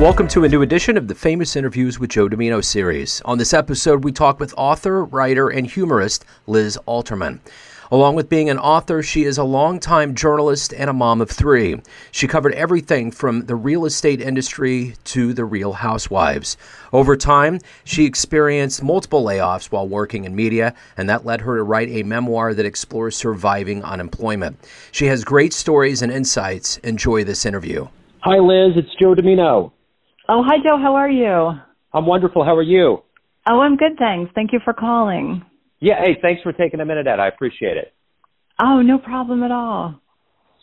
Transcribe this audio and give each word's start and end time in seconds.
Welcome 0.00 0.28
to 0.28 0.44
a 0.44 0.48
new 0.48 0.62
edition 0.62 0.96
of 0.96 1.08
the 1.08 1.14
Famous 1.16 1.56
Interviews 1.56 1.98
with 1.98 2.10
Joe 2.10 2.28
Dimino 2.28 2.64
series. 2.64 3.20
On 3.24 3.36
this 3.36 3.52
episode, 3.52 4.04
we 4.04 4.12
talk 4.12 4.38
with 4.38 4.54
author, 4.56 5.04
writer, 5.04 5.48
and 5.48 5.66
humorist 5.66 6.24
Liz 6.46 6.78
Alterman. 6.86 7.40
Along 7.90 8.14
with 8.14 8.28
being 8.28 8.48
an 8.48 8.60
author, 8.60 9.02
she 9.02 9.24
is 9.24 9.38
a 9.38 9.42
longtime 9.44 10.14
journalist 10.14 10.72
and 10.72 10.88
a 10.88 10.92
mom 10.92 11.20
of 11.20 11.28
three. 11.28 11.80
She 12.12 12.28
covered 12.28 12.54
everything 12.54 13.10
from 13.10 13.46
the 13.46 13.56
real 13.56 13.86
estate 13.86 14.20
industry 14.20 14.94
to 15.06 15.32
the 15.32 15.44
real 15.44 15.72
housewives. 15.72 16.56
Over 16.92 17.16
time, 17.16 17.58
she 17.82 18.04
experienced 18.04 18.84
multiple 18.84 19.24
layoffs 19.24 19.72
while 19.72 19.88
working 19.88 20.26
in 20.26 20.36
media, 20.36 20.76
and 20.96 21.10
that 21.10 21.26
led 21.26 21.40
her 21.40 21.56
to 21.56 21.64
write 21.64 21.88
a 21.88 22.04
memoir 22.04 22.54
that 22.54 22.64
explores 22.64 23.16
surviving 23.16 23.82
unemployment. 23.82 24.64
She 24.92 25.06
has 25.06 25.24
great 25.24 25.52
stories 25.52 26.02
and 26.02 26.12
insights. 26.12 26.76
Enjoy 26.84 27.24
this 27.24 27.44
interview. 27.44 27.88
Hi, 28.20 28.38
Liz. 28.38 28.76
It's 28.76 28.94
Joe 28.94 29.16
Dimino. 29.16 29.72
Oh, 30.30 30.42
hi, 30.46 30.56
Joe. 30.62 30.76
How 30.76 30.94
are 30.94 31.08
you? 31.08 31.58
I'm 31.94 32.04
wonderful. 32.04 32.44
How 32.44 32.54
are 32.54 32.62
you? 32.62 33.02
Oh, 33.48 33.60
I'm 33.60 33.76
good, 33.76 33.92
thanks. 33.98 34.30
Thank 34.34 34.52
you 34.52 34.60
for 34.62 34.74
calling. 34.74 35.42
Yeah, 35.80 35.94
hey, 36.00 36.18
thanks 36.20 36.42
for 36.42 36.52
taking 36.52 36.80
a 36.80 36.84
minute, 36.84 37.06
Ed. 37.06 37.18
I 37.18 37.28
appreciate 37.28 37.78
it. 37.78 37.94
Oh, 38.62 38.82
no 38.82 38.98
problem 38.98 39.42
at 39.42 39.50
all. 39.50 40.00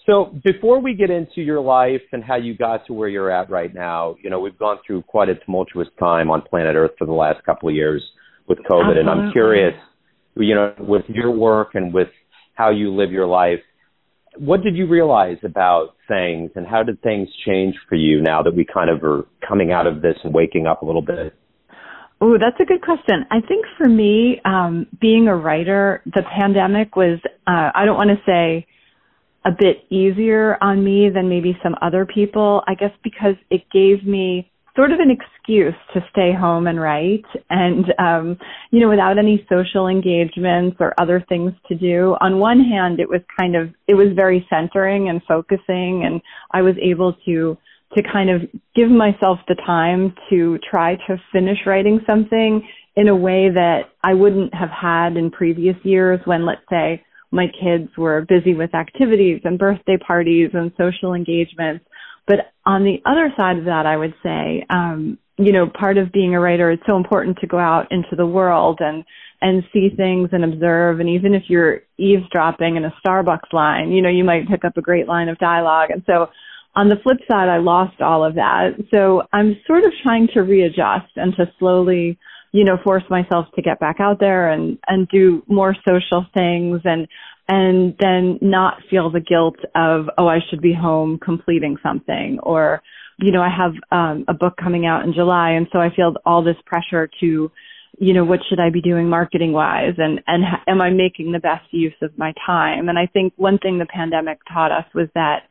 So, 0.05 0.39
before 0.43 0.79
we 0.79 0.93
get 0.93 1.09
into 1.09 1.41
your 1.41 1.61
life 1.61 2.01
and 2.11 2.23
how 2.23 2.35
you 2.35 2.55
got 2.55 2.85
to 2.85 2.93
where 2.93 3.09
you're 3.09 3.31
at 3.31 3.49
right 3.49 3.73
now, 3.73 4.17
you 4.21 4.29
know, 4.29 4.39
we've 4.39 4.57
gone 4.59 4.77
through 4.85 5.01
quite 5.01 5.29
a 5.29 5.35
tumultuous 5.35 5.87
time 5.99 6.29
on 6.29 6.43
planet 6.43 6.75
Earth 6.75 6.91
for 6.99 7.07
the 7.07 7.13
last 7.13 7.43
couple 7.43 7.67
of 7.69 7.73
years 7.73 8.03
with 8.47 8.59
COVID, 8.59 8.81
Absolutely. 8.81 8.99
and 8.99 9.09
I'm 9.09 9.31
curious, 9.31 9.73
you 10.35 10.53
know, 10.53 10.75
with 10.77 11.05
your 11.07 11.31
work 11.31 11.69
and 11.73 11.91
with 11.91 12.09
how 12.53 12.69
you 12.69 12.93
live 12.93 13.11
your 13.11 13.25
life, 13.25 13.61
what 14.37 14.61
did 14.61 14.75
you 14.75 14.87
realize 14.87 15.37
about 15.43 15.95
things 16.07 16.51
and 16.55 16.65
how 16.67 16.83
did 16.83 17.01
things 17.01 17.27
change 17.45 17.75
for 17.89 17.95
you 17.95 18.21
now 18.21 18.41
that 18.43 18.55
we 18.55 18.65
kind 18.65 18.89
of 18.89 19.03
are 19.03 19.25
coming 19.47 19.71
out 19.71 19.87
of 19.87 20.01
this 20.01 20.15
and 20.23 20.33
waking 20.33 20.67
up 20.67 20.81
a 20.81 20.85
little 20.85 21.01
bit? 21.01 21.33
Oh, 22.21 22.37
that's 22.39 22.59
a 22.61 22.65
good 22.65 22.81
question. 22.81 23.25
I 23.29 23.41
think 23.41 23.65
for 23.77 23.89
me, 23.89 24.41
um, 24.45 24.87
being 24.99 25.27
a 25.27 25.35
writer, 25.35 26.01
the 26.05 26.23
pandemic 26.39 26.95
was, 26.95 27.19
uh, 27.45 27.71
I 27.75 27.85
don't 27.85 27.97
want 27.97 28.09
to 28.09 28.21
say 28.25 28.65
a 29.45 29.51
bit 29.51 29.83
easier 29.89 30.57
on 30.61 30.83
me 30.83 31.09
than 31.13 31.29
maybe 31.29 31.57
some 31.61 31.75
other 31.81 32.05
people. 32.05 32.63
I 32.67 32.75
guess 32.75 32.91
because 33.03 33.35
it 33.49 33.63
gave 33.71 34.05
me 34.05 34.51
sort 34.75 34.91
of 34.91 34.99
an 34.99 35.09
excuse 35.09 35.75
to 35.93 36.01
stay 36.11 36.33
home 36.33 36.67
and 36.67 36.79
write. 36.79 37.25
And 37.49 37.85
um 37.99 38.37
you 38.71 38.79
know 38.79 38.89
without 38.89 39.17
any 39.17 39.45
social 39.49 39.87
engagements 39.87 40.77
or 40.79 40.93
other 40.99 41.23
things 41.29 41.53
to 41.67 41.75
do 41.75 42.15
on 42.21 42.39
one 42.39 42.59
hand 42.59 42.99
it 42.99 43.07
was 43.07 43.21
kind 43.39 43.55
of 43.55 43.69
it 43.87 43.93
was 43.93 44.07
very 44.15 44.45
centering 44.49 45.09
and 45.09 45.21
focusing 45.27 46.03
and 46.05 46.21
i 46.51 46.61
was 46.61 46.75
able 46.81 47.13
to 47.25 47.57
to 47.95 48.03
kind 48.11 48.29
of 48.29 48.41
give 48.75 48.89
myself 48.89 49.39
the 49.47 49.55
time 49.65 50.13
to 50.29 50.59
try 50.69 50.95
to 51.07 51.17
finish 51.31 51.57
writing 51.65 51.99
something 52.05 52.67
in 52.95 53.07
a 53.07 53.15
way 53.15 53.49
that 53.49 53.83
i 54.03 54.13
wouldn't 54.13 54.53
have 54.53 54.69
had 54.69 55.15
in 55.15 55.31
previous 55.31 55.77
years 55.83 56.19
when 56.25 56.45
let's 56.45 56.61
say 56.69 57.01
my 57.31 57.47
kids 57.47 57.89
were 57.97 58.25
busy 58.27 58.53
with 58.53 58.73
activities 58.75 59.41
and 59.43 59.59
birthday 59.59 59.97
parties 59.97 60.49
and 60.53 60.71
social 60.77 61.13
engagements 61.13 61.85
but 62.27 62.51
on 62.65 62.83
the 62.83 63.01
other 63.05 63.31
side 63.37 63.57
of 63.57 63.65
that, 63.65 63.85
I 63.85 63.97
would 63.97 64.13
say, 64.23 64.65
um, 64.69 65.17
you 65.37 65.51
know, 65.51 65.67
part 65.67 65.97
of 65.97 66.11
being 66.11 66.33
a 66.33 66.39
writer, 66.39 66.71
it's 66.71 66.85
so 66.87 66.95
important 66.95 67.37
to 67.39 67.47
go 67.47 67.59
out 67.59 67.91
into 67.91 68.15
the 68.15 68.25
world 68.25 68.79
and, 68.79 69.03
and 69.41 69.63
see 69.73 69.89
things 69.95 70.29
and 70.31 70.43
observe. 70.43 70.99
And 70.99 71.09
even 71.09 71.33
if 71.33 71.43
you're 71.49 71.81
eavesdropping 71.97 72.77
in 72.77 72.85
a 72.85 72.93
Starbucks 73.05 73.51
line, 73.51 73.91
you 73.91 74.01
know, 74.01 74.09
you 74.09 74.23
might 74.23 74.47
pick 74.47 74.63
up 74.65 74.77
a 74.77 74.81
great 74.81 75.07
line 75.07 75.29
of 75.29 75.37
dialogue. 75.37 75.89
And 75.91 76.03
so 76.07 76.29
on 76.75 76.89
the 76.89 76.95
flip 77.03 77.17
side, 77.29 77.49
I 77.49 77.57
lost 77.57 78.01
all 78.01 78.23
of 78.23 78.35
that. 78.35 78.71
So 78.93 79.23
I'm 79.33 79.57
sort 79.67 79.85
of 79.85 79.91
trying 80.03 80.29
to 80.33 80.41
readjust 80.41 81.11
and 81.15 81.35
to 81.35 81.51
slowly, 81.59 82.17
you 82.53 82.63
know, 82.63 82.77
force 82.83 83.03
myself 83.09 83.47
to 83.55 83.61
get 83.61 83.79
back 83.79 83.97
out 83.99 84.19
there 84.19 84.49
and, 84.49 84.79
and 84.87 85.07
do 85.09 85.43
more 85.47 85.75
social 85.87 86.25
things 86.33 86.81
and, 86.85 87.07
and 87.47 87.95
then 87.99 88.39
not 88.41 88.77
feel 88.89 89.11
the 89.11 89.19
guilt 89.19 89.57
of, 89.75 90.07
oh, 90.17 90.27
I 90.27 90.39
should 90.49 90.61
be 90.61 90.73
home 90.73 91.19
completing 91.23 91.77
something 91.83 92.39
or, 92.41 92.81
you 93.19 93.31
know, 93.31 93.41
I 93.41 93.49
have 93.49 93.73
um, 93.91 94.25
a 94.27 94.33
book 94.33 94.55
coming 94.61 94.85
out 94.85 95.05
in 95.05 95.13
July. 95.13 95.51
And 95.51 95.67
so 95.71 95.79
I 95.79 95.89
feel 95.95 96.15
all 96.25 96.43
this 96.43 96.57
pressure 96.65 97.09
to, 97.19 97.51
you 97.97 98.13
know, 98.13 98.25
what 98.25 98.39
should 98.49 98.59
I 98.59 98.71
be 98.71 98.81
doing 98.81 99.07
marketing 99.07 99.53
wise? 99.53 99.93
And, 99.97 100.21
and 100.27 100.43
am 100.67 100.81
I 100.81 100.89
making 100.89 101.31
the 101.31 101.39
best 101.39 101.65
use 101.71 101.93
of 102.01 102.17
my 102.17 102.33
time? 102.45 102.89
And 102.89 102.97
I 102.97 103.05
think 103.05 103.33
one 103.37 103.59
thing 103.59 103.77
the 103.77 103.85
pandemic 103.85 104.39
taught 104.51 104.71
us 104.71 104.85
was 104.93 105.07
that, 105.13 105.43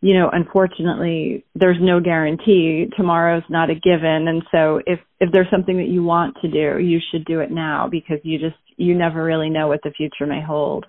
you 0.00 0.14
know, 0.14 0.30
unfortunately, 0.32 1.44
there's 1.54 1.76
no 1.80 2.00
guarantee. 2.00 2.86
Tomorrow's 2.96 3.44
not 3.48 3.70
a 3.70 3.74
given. 3.74 4.26
And 4.26 4.42
so 4.50 4.80
if, 4.84 4.98
if 5.20 5.30
there's 5.32 5.50
something 5.50 5.76
that 5.76 5.88
you 5.88 6.02
want 6.02 6.36
to 6.42 6.50
do, 6.50 6.82
you 6.82 6.98
should 7.10 7.24
do 7.24 7.40
it 7.40 7.52
now 7.52 7.88
because 7.88 8.18
you 8.24 8.38
just, 8.38 8.56
you 8.76 8.96
never 8.96 9.22
really 9.22 9.50
know 9.50 9.68
what 9.68 9.80
the 9.84 9.92
future 9.92 10.26
may 10.26 10.42
hold. 10.42 10.86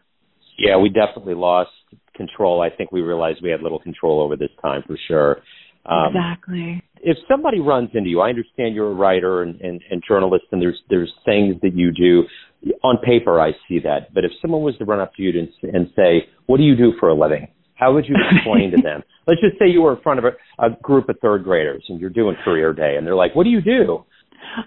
Yeah, 0.58 0.78
we 0.78 0.90
definitely 0.90 1.34
lost 1.36 1.72
control. 2.16 2.62
I 2.62 2.70
think 2.70 2.92
we 2.92 3.02
realized 3.02 3.40
we 3.42 3.50
had 3.50 3.62
little 3.62 3.80
control 3.80 4.22
over 4.22 4.36
this 4.36 4.52
time 4.62 4.84
for 4.86 4.98
sure. 5.08 5.42
Um, 5.86 6.16
exactly. 6.16 6.82
If 7.02 7.18
somebody 7.28 7.60
runs 7.60 7.90
into 7.94 8.10
you, 8.10 8.22
I 8.22 8.30
understand 8.30 8.76
you're 8.76 8.92
a 8.92 8.96
writer 8.96 9.44
and, 9.44 9.60
and, 9.60 9.82
and 9.92 10.02
journalist, 10.08 10.46
and 10.52 10.62
there's 10.62 10.80
there's 10.90 11.12
things 11.26 11.56
that 11.62 11.74
you 11.76 11.92
do. 11.92 12.24
On 12.84 12.98
paper, 13.04 13.42
I 13.42 13.52
see 13.68 13.80
that. 13.80 14.14
But 14.14 14.24
if 14.24 14.32
someone 14.42 14.62
was 14.62 14.78
to 14.78 14.86
run 14.86 15.02
up 15.02 15.14
to 15.16 15.22
you 15.22 15.32
and, 15.38 15.76
and 15.76 15.92
say, 15.96 16.30
"What 16.46 16.58
do 16.58 16.64
you 16.64 16.78
do 16.78 16.94
for 17.00 17.10
a 17.10 17.14
living?" 17.14 17.48
How 17.76 17.94
would 17.94 18.06
you 18.08 18.16
explain 18.32 18.72
to 18.72 18.82
them? 18.82 19.04
Let's 19.28 19.42
just 19.42 19.60
say 19.60 19.68
you 19.68 19.82
were 19.82 19.96
in 19.96 20.02
front 20.02 20.20
of 20.20 20.26
a, 20.26 20.66
a 20.66 20.70
group 20.82 21.10
of 21.10 21.18
third 21.22 21.44
graders 21.44 21.84
and 21.90 22.00
you're 22.00 22.10
doing 22.10 22.38
career 22.46 22.72
day, 22.72 22.96
and 22.98 23.06
they're 23.06 23.16
like, 23.16 23.36
"What 23.36 23.44
do 23.44 23.50
you 23.50 23.62
do?" 23.62 24.06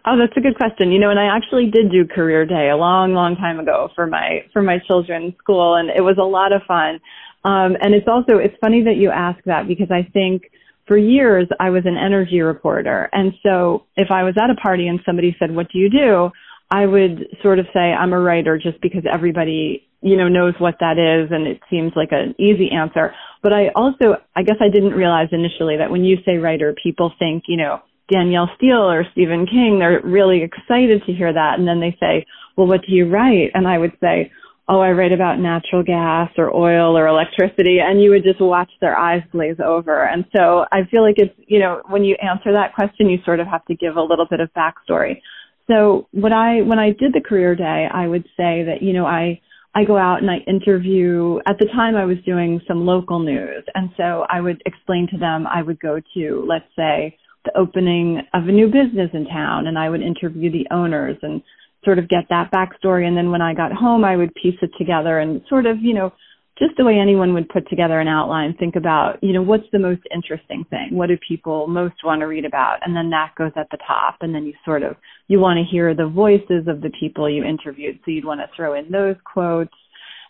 Oh, 0.04 0.18
that's 0.18 0.36
a 0.36 0.40
good 0.40 0.56
question. 0.56 0.92
You 0.92 0.98
know, 0.98 1.10
and 1.10 1.18
I 1.18 1.34
actually 1.34 1.70
did 1.70 1.90
do 1.90 2.06
career 2.06 2.44
day 2.44 2.70
a 2.70 2.76
long, 2.76 3.14
long 3.14 3.36
time 3.36 3.58
ago 3.58 3.90
for 3.94 4.06
my 4.06 4.44
for 4.52 4.62
my 4.62 4.78
children's 4.86 5.34
school, 5.38 5.74
and 5.74 5.90
it 5.90 6.02
was 6.02 6.16
a 6.18 6.24
lot 6.24 6.52
of 6.52 6.62
fun. 6.66 7.00
Um, 7.44 7.76
and 7.80 7.94
it's 7.94 8.08
also 8.08 8.38
it's 8.38 8.56
funny 8.60 8.82
that 8.84 8.96
you 8.96 9.10
ask 9.10 9.42
that 9.44 9.68
because 9.68 9.90
I 9.90 10.08
think 10.12 10.50
for 10.86 10.96
years 10.96 11.48
I 11.60 11.70
was 11.70 11.84
an 11.86 11.96
energy 11.96 12.40
reporter, 12.40 13.08
and 13.12 13.32
so 13.42 13.84
if 13.96 14.10
I 14.10 14.22
was 14.24 14.34
at 14.42 14.50
a 14.50 14.54
party 14.54 14.88
and 14.88 15.00
somebody 15.06 15.36
said, 15.38 15.54
"What 15.54 15.70
do 15.70 15.78
you 15.78 15.90
do?" 15.90 16.30
I 16.70 16.86
would 16.86 17.28
sort 17.42 17.60
of 17.60 17.66
say 17.72 17.92
I'm 17.92 18.12
a 18.12 18.18
writer 18.18 18.58
just 18.58 18.80
because 18.80 19.04
everybody 19.10 19.86
you 20.02 20.16
know 20.16 20.28
knows 20.28 20.54
what 20.58 20.76
that 20.80 20.98
is 20.98 21.30
and 21.32 21.46
it 21.46 21.60
seems 21.70 21.92
like 21.96 22.10
an 22.12 22.34
easy 22.38 22.70
answer 22.70 23.14
but 23.42 23.52
i 23.52 23.68
also 23.74 24.16
i 24.36 24.42
guess 24.42 24.56
i 24.60 24.68
didn't 24.68 24.92
realize 24.92 25.28
initially 25.32 25.76
that 25.78 25.90
when 25.90 26.04
you 26.04 26.18
say 26.24 26.36
writer 26.36 26.74
people 26.82 27.12
think 27.18 27.44
you 27.48 27.56
know 27.56 27.80
Danielle 28.10 28.50
Steel 28.56 28.90
or 28.90 29.04
Stephen 29.12 29.46
King, 29.46 29.78
they're 29.78 30.00
really 30.02 30.42
excited 30.42 31.02
to 31.06 31.12
hear 31.12 31.32
that. 31.32 31.58
And 31.58 31.66
then 31.66 31.80
they 31.80 31.96
say, 31.98 32.26
well, 32.56 32.66
what 32.66 32.82
do 32.86 32.92
you 32.92 33.08
write? 33.08 33.50
And 33.54 33.66
I 33.66 33.78
would 33.78 33.92
say, 34.00 34.30
oh, 34.68 34.80
I 34.80 34.90
write 34.90 35.12
about 35.12 35.38
natural 35.38 35.82
gas 35.82 36.30
or 36.36 36.54
oil 36.54 36.96
or 36.96 37.06
electricity. 37.06 37.78
And 37.80 38.02
you 38.02 38.10
would 38.10 38.24
just 38.24 38.40
watch 38.40 38.70
their 38.80 38.96
eyes 38.96 39.22
glaze 39.30 39.58
over. 39.64 40.04
And 40.04 40.24
so 40.36 40.66
I 40.72 40.84
feel 40.90 41.02
like 41.02 41.16
it's, 41.18 41.34
you 41.46 41.60
know, 41.60 41.82
when 41.88 42.04
you 42.04 42.16
answer 42.22 42.52
that 42.52 42.74
question, 42.74 43.08
you 43.08 43.18
sort 43.24 43.40
of 43.40 43.46
have 43.46 43.64
to 43.66 43.74
give 43.74 43.96
a 43.96 44.02
little 44.02 44.26
bit 44.28 44.40
of 44.40 44.50
backstory. 44.54 45.20
So 45.68 46.08
what 46.12 46.32
I, 46.32 46.62
when 46.62 46.78
I 46.78 46.90
did 46.90 47.12
the 47.12 47.20
career 47.20 47.54
day, 47.54 47.86
I 47.92 48.06
would 48.06 48.24
say 48.36 48.64
that, 48.64 48.82
you 48.82 48.92
know, 48.92 49.06
I, 49.06 49.40
I 49.74 49.84
go 49.84 49.96
out 49.96 50.22
and 50.22 50.30
I 50.30 50.38
interview. 50.48 51.38
At 51.46 51.58
the 51.58 51.66
time, 51.66 51.96
I 51.96 52.04
was 52.04 52.16
doing 52.24 52.60
some 52.66 52.86
local 52.86 53.18
news. 53.18 53.64
And 53.74 53.90
so 53.96 54.26
I 54.28 54.40
would 54.40 54.62
explain 54.64 55.06
to 55.12 55.18
them, 55.18 55.46
I 55.46 55.62
would 55.62 55.78
go 55.80 56.00
to, 56.14 56.44
let's 56.48 56.64
say, 56.74 57.16
the 57.46 57.58
opening 57.58 58.22
of 58.34 58.48
a 58.48 58.52
new 58.52 58.66
business 58.66 59.10
in 59.12 59.26
town 59.26 59.66
and 59.66 59.78
I 59.78 59.88
would 59.88 60.02
interview 60.02 60.50
the 60.50 60.66
owners 60.70 61.16
and 61.22 61.42
sort 61.84 61.98
of 61.98 62.08
get 62.08 62.24
that 62.30 62.50
backstory. 62.52 63.06
And 63.06 63.16
then 63.16 63.30
when 63.30 63.42
I 63.42 63.54
got 63.54 63.72
home, 63.72 64.04
I 64.04 64.16
would 64.16 64.34
piece 64.34 64.58
it 64.60 64.70
together 64.78 65.18
and 65.18 65.40
sort 65.48 65.66
of, 65.66 65.78
you 65.80 65.94
know, 65.94 66.12
just 66.58 66.76
the 66.78 66.84
way 66.84 66.98
anyone 66.98 67.34
would 67.34 67.48
put 67.50 67.68
together 67.68 68.00
an 68.00 68.08
outline, 68.08 68.54
think 68.58 68.76
about, 68.76 69.18
you 69.22 69.32
know, 69.32 69.42
what's 69.42 69.66
the 69.72 69.78
most 69.78 70.00
interesting 70.14 70.64
thing? 70.70 70.88
What 70.92 71.08
do 71.08 71.18
people 71.28 71.66
most 71.66 71.96
want 72.02 72.20
to 72.20 72.26
read 72.26 72.46
about? 72.46 72.78
And 72.84 72.96
then 72.96 73.10
that 73.10 73.34
goes 73.36 73.52
at 73.56 73.68
the 73.70 73.78
top. 73.86 74.16
And 74.22 74.34
then 74.34 74.46
you 74.46 74.54
sort 74.64 74.82
of, 74.82 74.96
you 75.28 75.38
want 75.38 75.58
to 75.58 75.70
hear 75.70 75.94
the 75.94 76.08
voices 76.08 76.66
of 76.66 76.80
the 76.80 76.90
people 76.98 77.28
you 77.28 77.44
interviewed. 77.44 78.00
So 78.04 78.10
you'd 78.10 78.24
want 78.24 78.40
to 78.40 78.48
throw 78.56 78.74
in 78.74 78.90
those 78.90 79.16
quotes. 79.30 79.74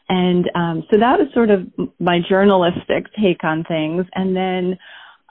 And 0.08 0.50
um, 0.56 0.82
so 0.90 0.98
that 0.98 1.18
was 1.18 1.28
sort 1.32 1.50
of 1.50 1.68
my 2.00 2.18
journalistic 2.28 3.06
take 3.20 3.44
on 3.44 3.64
things. 3.64 4.04
And 4.14 4.34
then 4.34 4.78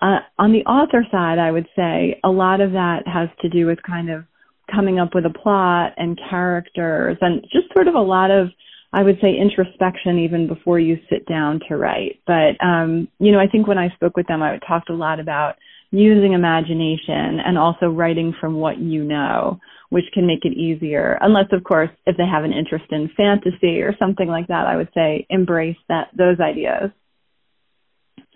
uh, 0.02 0.20
on 0.38 0.52
the 0.52 0.66
author 0.66 1.06
side, 1.12 1.40
I 1.40 1.52
would 1.52 1.68
say 1.76 2.20
a 2.24 2.30
lot 2.30 2.62
of 2.62 2.72
that 2.72 3.04
has 3.08 3.30
to 3.42 3.50
do 3.50 3.66
with 3.66 3.80
kind 3.84 4.10
of 4.10 4.26
coming 4.74 5.00
up 5.00 5.14
with 5.14 5.26
a 5.26 5.30
plot 5.30 5.94
and 5.98 6.20
characters 6.30 7.18
and 7.22 7.42
just 7.44 7.72
sort 7.74 7.88
of 7.88 7.96
a 7.96 8.02
lot 8.02 8.32
of, 8.32 8.48
I 8.94 9.04
would 9.04 9.18
say, 9.22 9.36
introspection 9.38 10.20
even 10.20 10.48
before 10.48 10.80
you 10.80 10.98
sit 11.10 11.26
down 11.28 11.60
to 11.70 11.78
write. 11.78 12.20
But, 12.26 12.64
um, 12.66 13.08
you 13.20 13.32
know, 13.32 13.40
I 13.40 13.48
think 13.48 13.68
when 13.68 13.78
I 13.78 13.90
spoke 13.96 14.18
with 14.18 14.28
them, 14.28 14.42
I 14.42 14.60
talked 14.68 14.90
a 14.90 14.96
lot 14.96 15.20
about 15.20 15.56
using 15.92 16.34
imagination 16.34 17.40
and 17.46 17.58
also 17.58 17.88
writing 17.88 18.34
from 18.40 18.56
what 18.56 18.80
you 18.80 19.04
know, 19.04 19.60
which 19.90 20.06
can 20.14 20.28
make 20.28 20.44
it 20.44 20.58
easier. 20.58 21.18
Unless, 21.22 21.54
of 21.54 21.64
course, 21.64 21.90
if 22.06 22.18
they 22.18 22.26
have 22.26 22.44
an 22.44 22.52
interest 22.52 22.86
in 22.92 23.10
fantasy 23.16 23.82
or 23.82 23.96
something 23.98 24.28
like 24.28 24.48
that, 24.48 24.66
I 24.68 24.76
would 24.76 24.90
say 24.94 25.26
embrace 25.30 25.78
that, 25.88 26.10
those 26.18 26.40
ideas. 26.40 26.92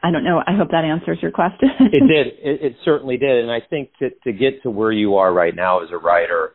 I 0.02 0.12
don't 0.12 0.24
know. 0.24 0.42
I 0.46 0.56
hope 0.56 0.72
that 0.72 0.86
answers 0.86 1.20
your 1.22 1.32
question. 1.32 1.70
it 1.80 2.08
did. 2.08 2.28
It, 2.42 2.66
it, 2.66 2.76
certainly 2.86 3.18
did. 3.18 3.44
And 3.44 3.52
I 3.52 3.60
think 3.70 3.92
to, 4.00 4.10
to 4.24 4.32
get 4.32 4.64
to 4.64 4.70
where 4.70 4.92
you 4.92 5.16
are 5.16 5.34
right 5.34 5.56
now 5.56 5.84
as 5.84 5.90
a 5.92 5.98
writer, 5.98 6.54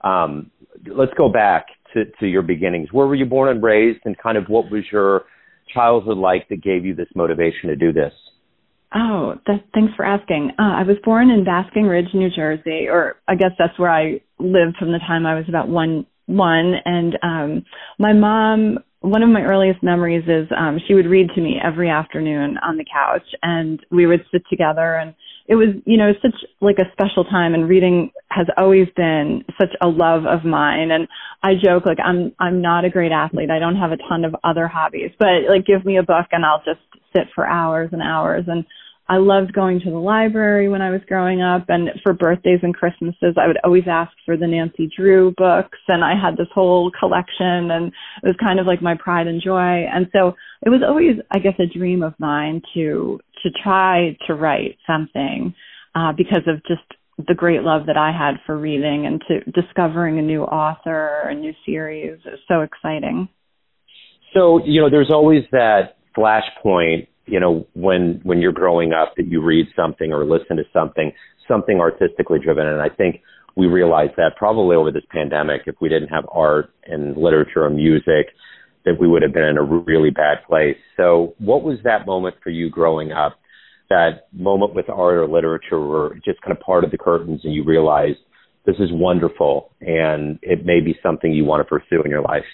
um, 0.00 0.50
let's 0.86 1.12
go 1.16 1.28
back 1.28 1.66
to, 1.94 2.04
to 2.20 2.26
your 2.26 2.42
beginnings. 2.42 2.88
Where 2.92 3.06
were 3.06 3.14
you 3.14 3.26
born 3.26 3.48
and 3.48 3.62
raised, 3.62 4.00
and 4.04 4.16
kind 4.18 4.36
of 4.36 4.46
what 4.48 4.70
was 4.70 4.82
your 4.90 5.24
childhood 5.72 6.18
like 6.18 6.48
that 6.48 6.62
gave 6.62 6.84
you 6.84 6.94
this 6.94 7.08
motivation 7.14 7.68
to 7.68 7.76
do 7.76 7.92
this? 7.92 8.12
Oh, 8.94 9.34
that, 9.46 9.64
thanks 9.72 9.94
for 9.94 10.04
asking. 10.04 10.52
Uh, 10.58 10.62
I 10.62 10.82
was 10.82 10.96
born 11.04 11.30
in 11.30 11.44
Basking 11.44 11.84
Ridge, 11.84 12.08
New 12.12 12.28
Jersey, 12.34 12.88
or 12.88 13.16
I 13.28 13.36
guess 13.36 13.52
that's 13.58 13.78
where 13.78 13.90
I 13.90 14.20
lived 14.38 14.76
from 14.78 14.90
the 14.90 14.98
time 14.98 15.26
I 15.26 15.36
was 15.36 15.44
about 15.48 15.68
one 15.68 16.06
one. 16.26 16.74
And 16.84 17.18
um, 17.22 17.64
my 17.98 18.12
mom, 18.12 18.78
one 19.00 19.22
of 19.22 19.30
my 19.30 19.42
earliest 19.42 19.82
memories 19.82 20.24
is 20.26 20.48
um, 20.56 20.78
she 20.86 20.94
would 20.94 21.06
read 21.06 21.28
to 21.34 21.40
me 21.40 21.56
every 21.62 21.88
afternoon 21.88 22.58
on 22.62 22.76
the 22.76 22.84
couch, 22.84 23.26
and 23.42 23.84
we 23.90 24.06
would 24.06 24.24
sit 24.30 24.42
together 24.50 24.96
and 24.96 25.14
it 25.50 25.56
was 25.56 25.68
you 25.84 25.98
know 25.98 26.12
such 26.22 26.34
like 26.60 26.78
a 26.78 26.90
special 26.92 27.24
time 27.24 27.54
and 27.54 27.68
reading 27.68 28.10
has 28.30 28.46
always 28.56 28.86
been 28.96 29.44
such 29.60 29.74
a 29.82 29.88
love 29.88 30.24
of 30.24 30.44
mine 30.44 30.92
and 30.92 31.08
i 31.42 31.52
joke 31.54 31.84
like 31.84 31.98
i'm 32.04 32.32
i'm 32.38 32.62
not 32.62 32.84
a 32.84 32.90
great 32.90 33.10
athlete 33.10 33.50
i 33.50 33.58
don't 33.58 33.74
have 33.74 33.90
a 33.90 33.96
ton 34.08 34.24
of 34.24 34.34
other 34.44 34.68
hobbies 34.68 35.10
but 35.18 35.48
like 35.48 35.66
give 35.66 35.84
me 35.84 35.98
a 35.98 36.02
book 36.02 36.26
and 36.30 36.46
i'll 36.46 36.62
just 36.64 36.80
sit 37.14 37.26
for 37.34 37.46
hours 37.46 37.90
and 37.92 38.00
hours 38.00 38.44
and 38.46 38.64
I 39.10 39.16
loved 39.16 39.52
going 39.52 39.80
to 39.80 39.90
the 39.90 39.98
library 39.98 40.68
when 40.68 40.82
I 40.82 40.90
was 40.90 41.00
growing 41.08 41.42
up, 41.42 41.64
and 41.68 41.88
for 42.00 42.12
birthdays 42.12 42.60
and 42.62 42.72
Christmases, 42.72 43.34
I 43.36 43.48
would 43.48 43.58
always 43.64 43.82
ask 43.90 44.12
for 44.24 44.36
the 44.36 44.46
Nancy 44.46 44.88
Drew 44.96 45.34
books, 45.36 45.78
and 45.88 46.04
I 46.04 46.12
had 46.14 46.36
this 46.36 46.46
whole 46.54 46.92
collection, 46.92 47.72
and 47.72 47.88
it 48.22 48.26
was 48.26 48.36
kind 48.40 48.60
of 48.60 48.66
like 48.66 48.80
my 48.80 48.94
pride 48.94 49.26
and 49.26 49.42
joy. 49.42 49.84
And 49.92 50.06
so 50.12 50.36
it 50.64 50.68
was 50.68 50.82
always, 50.86 51.16
I 51.32 51.40
guess, 51.40 51.54
a 51.58 51.66
dream 51.66 52.04
of 52.04 52.14
mine 52.20 52.62
to 52.74 53.18
to 53.42 53.50
try 53.64 54.16
to 54.28 54.34
write 54.34 54.78
something 54.86 55.54
uh, 55.96 56.12
because 56.16 56.46
of 56.46 56.62
just 56.68 56.86
the 57.26 57.34
great 57.34 57.62
love 57.62 57.86
that 57.86 57.96
I 57.96 58.12
had 58.12 58.34
for 58.46 58.56
reading 58.56 59.06
and 59.06 59.20
to 59.26 59.40
discovering 59.60 60.20
a 60.20 60.22
new 60.22 60.42
author, 60.44 61.22
a 61.28 61.34
new 61.34 61.52
series. 61.66 62.20
Was 62.24 62.38
so 62.46 62.60
exciting. 62.60 63.28
So 64.34 64.64
you 64.64 64.80
know, 64.80 64.88
there's 64.88 65.10
always 65.10 65.42
that 65.50 65.96
flashpoint 66.16 67.08
you 67.30 67.40
know, 67.40 67.66
when 67.74 68.20
when 68.24 68.40
you're 68.40 68.52
growing 68.52 68.92
up 68.92 69.14
that 69.16 69.26
you 69.26 69.42
read 69.42 69.66
something 69.76 70.12
or 70.12 70.24
listen 70.24 70.56
to 70.56 70.64
something, 70.72 71.12
something 71.46 71.80
artistically 71.80 72.38
driven. 72.38 72.66
And 72.66 72.82
I 72.82 72.88
think 72.88 73.22
we 73.56 73.66
realized 73.66 74.12
that 74.16 74.32
probably 74.36 74.76
over 74.76 74.90
this 74.90 75.04
pandemic, 75.10 75.62
if 75.66 75.76
we 75.80 75.88
didn't 75.88 76.08
have 76.08 76.24
art 76.32 76.72
and 76.86 77.16
literature 77.16 77.66
and 77.66 77.76
music, 77.76 78.34
that 78.84 78.98
we 78.98 79.06
would 79.06 79.22
have 79.22 79.32
been 79.32 79.44
in 79.44 79.58
a 79.58 79.62
really 79.62 80.10
bad 80.10 80.38
place. 80.48 80.76
So 80.96 81.34
what 81.38 81.62
was 81.62 81.78
that 81.84 82.06
moment 82.06 82.36
for 82.42 82.50
you 82.50 82.70
growing 82.70 83.12
up? 83.12 83.38
That 83.88 84.28
moment 84.32 84.74
with 84.74 84.88
art 84.88 85.16
or 85.16 85.28
literature 85.28 85.80
were 85.80 86.14
just 86.24 86.40
kind 86.42 86.56
of 86.56 86.60
part 86.60 86.84
of 86.84 86.90
the 86.90 86.98
curtains 86.98 87.40
and 87.44 87.52
you 87.52 87.64
realized 87.64 88.18
this 88.64 88.76
is 88.76 88.88
wonderful 88.92 89.72
and 89.80 90.38
it 90.42 90.64
may 90.64 90.80
be 90.80 90.98
something 91.02 91.32
you 91.32 91.44
want 91.44 91.60
to 91.60 91.64
pursue 91.64 92.02
in 92.02 92.10
your 92.10 92.22
life. 92.22 92.44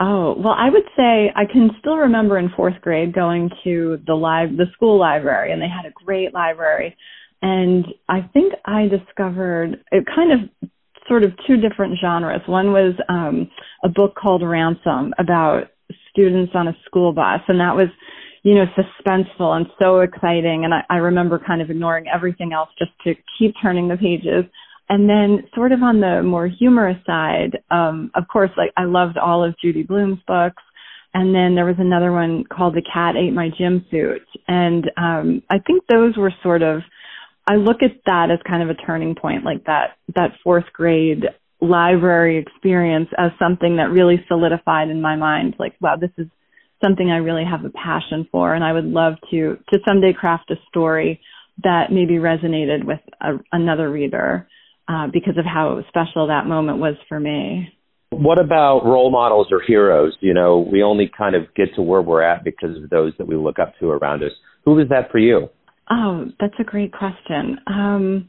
Oh, 0.00 0.36
well, 0.38 0.54
I 0.56 0.70
would 0.70 0.84
say 0.96 1.32
I 1.34 1.44
can 1.44 1.70
still 1.80 1.96
remember 1.96 2.38
in 2.38 2.50
fourth 2.56 2.80
grade 2.80 3.12
going 3.12 3.50
to 3.64 3.98
the 4.06 4.14
live, 4.14 4.56
the 4.56 4.66
school 4.72 4.98
library, 4.98 5.50
and 5.52 5.60
they 5.60 5.66
had 5.68 5.86
a 5.86 6.04
great 6.04 6.32
library. 6.32 6.96
And 7.42 7.84
I 8.08 8.20
think 8.32 8.52
I 8.64 8.86
discovered 8.86 9.82
it 9.90 10.04
kind 10.06 10.32
of 10.32 10.70
sort 11.08 11.24
of 11.24 11.32
two 11.46 11.56
different 11.56 11.98
genres. 12.00 12.42
One 12.46 12.72
was 12.72 12.94
um, 13.08 13.50
a 13.82 13.88
book 13.88 14.14
called 14.14 14.42
Ransom 14.42 15.14
about 15.18 15.70
students 16.10 16.52
on 16.54 16.68
a 16.68 16.76
school 16.84 17.12
bus, 17.12 17.40
and 17.48 17.58
that 17.58 17.74
was, 17.74 17.88
you 18.44 18.54
know, 18.54 18.66
suspenseful 18.76 19.56
and 19.56 19.66
so 19.80 20.00
exciting. 20.00 20.64
And 20.64 20.74
I, 20.74 20.84
I 20.90 20.96
remember 20.98 21.40
kind 21.44 21.60
of 21.60 21.70
ignoring 21.70 22.06
everything 22.12 22.52
else 22.52 22.68
just 22.78 22.92
to 23.04 23.14
keep 23.38 23.54
turning 23.60 23.88
the 23.88 23.96
pages. 23.96 24.44
And 24.88 25.08
then 25.08 25.44
sort 25.54 25.72
of 25.72 25.82
on 25.82 26.00
the 26.00 26.22
more 26.22 26.46
humorous 26.46 26.98
side, 27.04 27.58
um, 27.70 28.10
of 28.14 28.24
course, 28.28 28.50
like 28.56 28.72
I 28.76 28.84
loved 28.84 29.18
all 29.18 29.44
of 29.44 29.58
Judy 29.62 29.82
Blume's 29.82 30.20
books. 30.26 30.62
And 31.14 31.34
then 31.34 31.54
there 31.54 31.64
was 31.64 31.76
another 31.78 32.12
one 32.12 32.44
called 32.44 32.74
The 32.74 32.82
Cat 32.82 33.16
Ate 33.16 33.32
My 33.32 33.50
Gym 33.56 33.84
Suit. 33.90 34.26
And 34.46 34.90
um, 34.96 35.42
I 35.50 35.58
think 35.58 35.84
those 35.88 36.16
were 36.16 36.32
sort 36.42 36.62
of, 36.62 36.80
I 37.46 37.56
look 37.56 37.82
at 37.82 38.02
that 38.06 38.30
as 38.30 38.38
kind 38.46 38.62
of 38.62 38.70
a 38.70 38.80
turning 38.86 39.14
point, 39.14 39.44
like 39.44 39.64
that, 39.64 39.96
that 40.14 40.32
fourth 40.44 40.66
grade 40.72 41.24
library 41.60 42.38
experience 42.38 43.08
as 43.18 43.30
something 43.38 43.76
that 43.76 43.90
really 43.90 44.24
solidified 44.28 44.90
in 44.90 45.02
my 45.02 45.16
mind, 45.16 45.56
like, 45.58 45.74
wow, 45.80 45.96
this 45.96 46.10
is 46.18 46.28
something 46.82 47.10
I 47.10 47.16
really 47.16 47.44
have 47.44 47.64
a 47.64 47.70
passion 47.70 48.28
for. 48.30 48.54
And 48.54 48.62
I 48.62 48.72
would 48.72 48.84
love 48.84 49.14
to, 49.30 49.58
to 49.72 49.78
someday 49.86 50.12
craft 50.12 50.50
a 50.50 50.56
story 50.68 51.20
that 51.64 51.90
maybe 51.90 52.14
resonated 52.14 52.84
with 52.84 53.00
a, 53.20 53.38
another 53.50 53.90
reader 53.90 54.46
uh, 54.88 55.06
because 55.12 55.36
of 55.36 55.44
how 55.44 55.80
special 55.88 56.26
that 56.28 56.46
moment 56.46 56.78
was 56.78 56.94
for 57.08 57.20
me. 57.20 57.72
What 58.10 58.40
about 58.40 58.84
role 58.84 59.10
models 59.10 59.48
or 59.50 59.60
heroes? 59.64 60.16
You 60.20 60.32
know, 60.32 60.66
we 60.72 60.82
only 60.82 61.10
kind 61.16 61.36
of 61.36 61.42
get 61.54 61.74
to 61.76 61.82
where 61.82 62.00
we're 62.00 62.22
at 62.22 62.42
because 62.42 62.76
of 62.82 62.88
those 62.88 63.12
that 63.18 63.26
we 63.26 63.36
look 63.36 63.58
up 63.58 63.74
to 63.80 63.90
around 63.90 64.22
us. 64.22 64.32
Who 64.64 64.74
was 64.74 64.88
that 64.88 65.10
for 65.10 65.18
you? 65.18 65.50
Oh, 65.90 66.26
that's 66.40 66.54
a 66.58 66.64
great 66.64 66.92
question. 66.92 67.58
Um, 67.66 68.28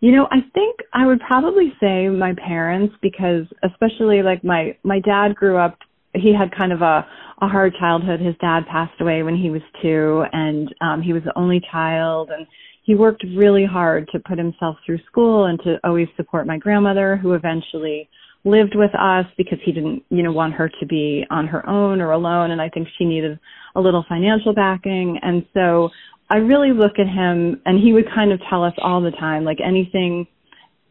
you 0.00 0.12
know, 0.12 0.28
I 0.30 0.38
think 0.54 0.76
I 0.94 1.06
would 1.06 1.20
probably 1.20 1.72
say 1.80 2.08
my 2.08 2.34
parents 2.34 2.94
because 3.02 3.46
especially 3.64 4.22
like 4.22 4.44
my 4.44 4.76
my 4.82 5.00
dad 5.00 5.34
grew 5.34 5.58
up 5.58 5.78
he 6.14 6.34
had 6.34 6.56
kind 6.56 6.72
of 6.72 6.82
a 6.82 7.06
a 7.40 7.46
hard 7.46 7.72
childhood. 7.78 8.20
His 8.20 8.34
dad 8.40 8.66
passed 8.70 9.00
away 9.00 9.22
when 9.22 9.36
he 9.36 9.50
was 9.50 9.62
2 9.82 10.24
and 10.32 10.74
um 10.80 11.02
he 11.02 11.12
was 11.12 11.22
the 11.24 11.36
only 11.38 11.60
child 11.70 12.30
and 12.30 12.46
he 12.88 12.94
worked 12.94 13.22
really 13.36 13.66
hard 13.66 14.08
to 14.08 14.18
put 14.18 14.38
himself 14.38 14.78
through 14.86 14.98
school 15.06 15.44
and 15.44 15.60
to 15.60 15.76
always 15.84 16.08
support 16.16 16.46
my 16.46 16.56
grandmother 16.56 17.18
who 17.18 17.34
eventually 17.34 18.08
lived 18.46 18.74
with 18.74 18.90
us 18.94 19.26
because 19.36 19.58
he 19.62 19.72
didn't 19.72 20.02
you 20.08 20.22
know 20.22 20.32
want 20.32 20.54
her 20.54 20.70
to 20.80 20.86
be 20.86 21.22
on 21.30 21.46
her 21.46 21.68
own 21.68 22.00
or 22.00 22.12
alone. 22.12 22.50
And 22.50 22.62
I 22.62 22.70
think 22.70 22.88
she 22.96 23.04
needed 23.04 23.38
a 23.76 23.80
little 23.80 24.06
financial 24.08 24.54
backing. 24.54 25.18
And 25.20 25.44
so 25.52 25.90
I 26.30 26.36
really 26.36 26.72
look 26.72 26.98
at 26.98 27.06
him 27.06 27.60
and 27.66 27.78
he 27.78 27.92
would 27.92 28.06
kind 28.14 28.32
of 28.32 28.40
tell 28.48 28.64
us 28.64 28.72
all 28.82 29.02
the 29.02 29.10
time 29.10 29.44
like 29.44 29.58
anything 29.62 30.26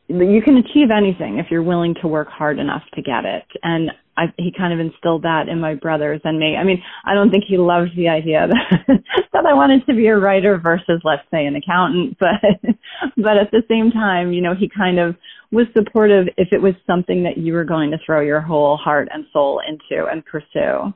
you 0.07 0.41
can 0.41 0.57
achieve 0.57 0.89
anything 0.95 1.37
if 1.37 1.47
you're 1.51 1.63
willing 1.63 1.95
to 2.01 2.07
work 2.07 2.29
hard 2.29 2.59
enough 2.59 2.83
to 2.93 3.01
get 3.01 3.25
it 3.25 3.45
and 3.63 3.91
I, 4.17 4.33
he 4.37 4.51
kind 4.57 4.73
of 4.73 4.79
instilled 4.79 5.23
that 5.23 5.47
in 5.47 5.59
my 5.59 5.75
brothers 5.75 6.21
and 6.23 6.39
me. 6.39 6.55
I 6.55 6.63
mean, 6.63 6.81
I 7.05 7.13
don't 7.13 7.29
think 7.29 7.43
he 7.47 7.57
loved 7.57 7.91
the 7.95 8.09
idea 8.09 8.47
that 8.47 8.87
that 9.33 9.45
I 9.45 9.53
wanted 9.53 9.85
to 9.85 9.93
be 9.93 10.07
a 10.07 10.17
writer 10.17 10.57
versus, 10.57 11.01
let's 11.03 11.21
say, 11.31 11.45
an 11.45 11.55
accountant. 11.55 12.17
But 12.27 12.75
but 13.15 13.37
at 13.37 13.51
the 13.51 13.61
same 13.69 13.91
time, 13.91 14.33
you 14.33 14.41
know, 14.41 14.55
he 14.55 14.69
kind 14.75 14.99
of 14.99 15.15
was 15.51 15.67
supportive 15.75 16.27
if 16.35 16.49
it 16.51 16.61
was 16.61 16.73
something 16.87 17.23
that 17.23 17.37
you 17.37 17.53
were 17.53 17.63
going 17.63 17.91
to 17.91 17.97
throw 18.03 18.21
your 18.21 18.41
whole 18.41 18.75
heart 18.75 19.07
and 19.13 19.25
soul 19.31 19.61
into 19.67 20.05
and 20.07 20.25
pursue. 20.25 20.93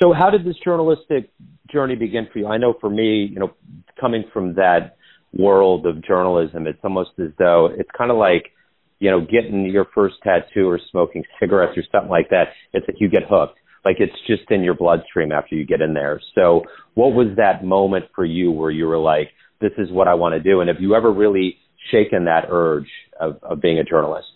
So, 0.00 0.12
how 0.12 0.30
did 0.30 0.44
this 0.44 0.56
journalistic 0.64 1.30
journey 1.70 1.94
begin 1.94 2.28
for 2.32 2.38
you? 2.38 2.46
I 2.46 2.56
know 2.56 2.74
for 2.80 2.88
me, 2.88 3.28
you 3.30 3.38
know, 3.38 3.52
coming 4.00 4.24
from 4.32 4.54
that 4.54 4.96
world 5.32 5.86
of 5.86 6.04
journalism, 6.04 6.66
it's 6.66 6.78
almost 6.82 7.10
as 7.18 7.30
though 7.38 7.66
it's 7.66 7.90
kind 7.96 8.10
of 8.10 8.16
like 8.16 8.52
you 8.98 9.10
know, 9.10 9.20
getting 9.20 9.66
your 9.66 9.86
first 9.94 10.16
tattoo 10.22 10.68
or 10.68 10.80
smoking 10.90 11.24
cigarettes 11.38 11.76
or 11.76 11.82
something 11.92 12.10
like 12.10 12.30
that, 12.30 12.48
it's 12.72 12.86
like 12.88 13.00
you 13.00 13.08
get 13.08 13.22
hooked. 13.28 13.58
Like 13.84 13.96
it's 14.00 14.14
just 14.26 14.50
in 14.50 14.62
your 14.62 14.74
bloodstream 14.74 15.30
after 15.32 15.54
you 15.54 15.64
get 15.64 15.80
in 15.80 15.94
there. 15.94 16.20
So 16.34 16.62
what 16.94 17.14
was 17.14 17.28
that 17.36 17.64
moment 17.64 18.06
for 18.14 18.24
you 18.24 18.50
where 18.50 18.70
you 18.70 18.86
were 18.86 18.98
like, 18.98 19.30
this 19.60 19.70
is 19.78 19.90
what 19.90 20.08
I 20.08 20.14
want 20.14 20.34
to 20.34 20.40
do? 20.40 20.60
And 20.60 20.68
have 20.68 20.80
you 20.80 20.94
ever 20.94 21.12
really 21.12 21.56
shaken 21.92 22.24
that 22.24 22.46
urge 22.50 22.88
of, 23.20 23.38
of 23.42 23.60
being 23.60 23.78
a 23.78 23.84
journalist? 23.84 24.26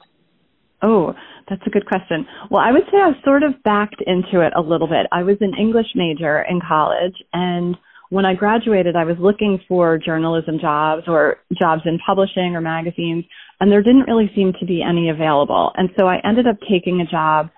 Oh, 0.81 1.13
that's 1.49 1.63
a 1.67 1.71
good 1.71 1.87
question. 1.87 2.27
Well, 2.51 2.63
I 2.65 2.73
would 2.73 2.83
say 2.91 2.99
I 2.99 3.13
sort 3.25 3.43
of 3.43 3.63
backed 3.63 4.03
into 4.07 4.45
it 4.45 4.53
a 4.57 4.61
little 4.61 4.89
bit. 4.89 5.07
I 5.13 5.23
was 5.23 5.37
an 5.41 5.55
English 5.59 5.87
major 5.95 6.43
in 6.49 6.61
college 6.67 7.15
and 7.33 7.77
when 8.13 8.27
I 8.27 8.35
graduated, 8.35 8.95
I 8.95 9.05
was 9.05 9.17
looking 9.19 9.59
for 9.67 9.97
journalism 9.97 10.59
jobs 10.61 11.05
or 11.07 11.39
jobs 11.59 11.81
in 11.87 11.99
publishing 12.07 12.55
or 12.55 12.61
magazines, 12.61 13.25
and 13.59 13.73
there 13.73 13.83
didn't 13.83 14.03
really 14.03 14.31
seem 14.37 14.53
to 14.61 14.67
be 14.67 14.83
any 14.87 15.09
available. 15.09 15.73
And 15.77 15.89
so 15.99 16.07
I 16.07 16.19
ended 16.23 16.47
up 16.47 16.57
taking 16.71 17.01
a 17.01 17.07
job 17.07 17.49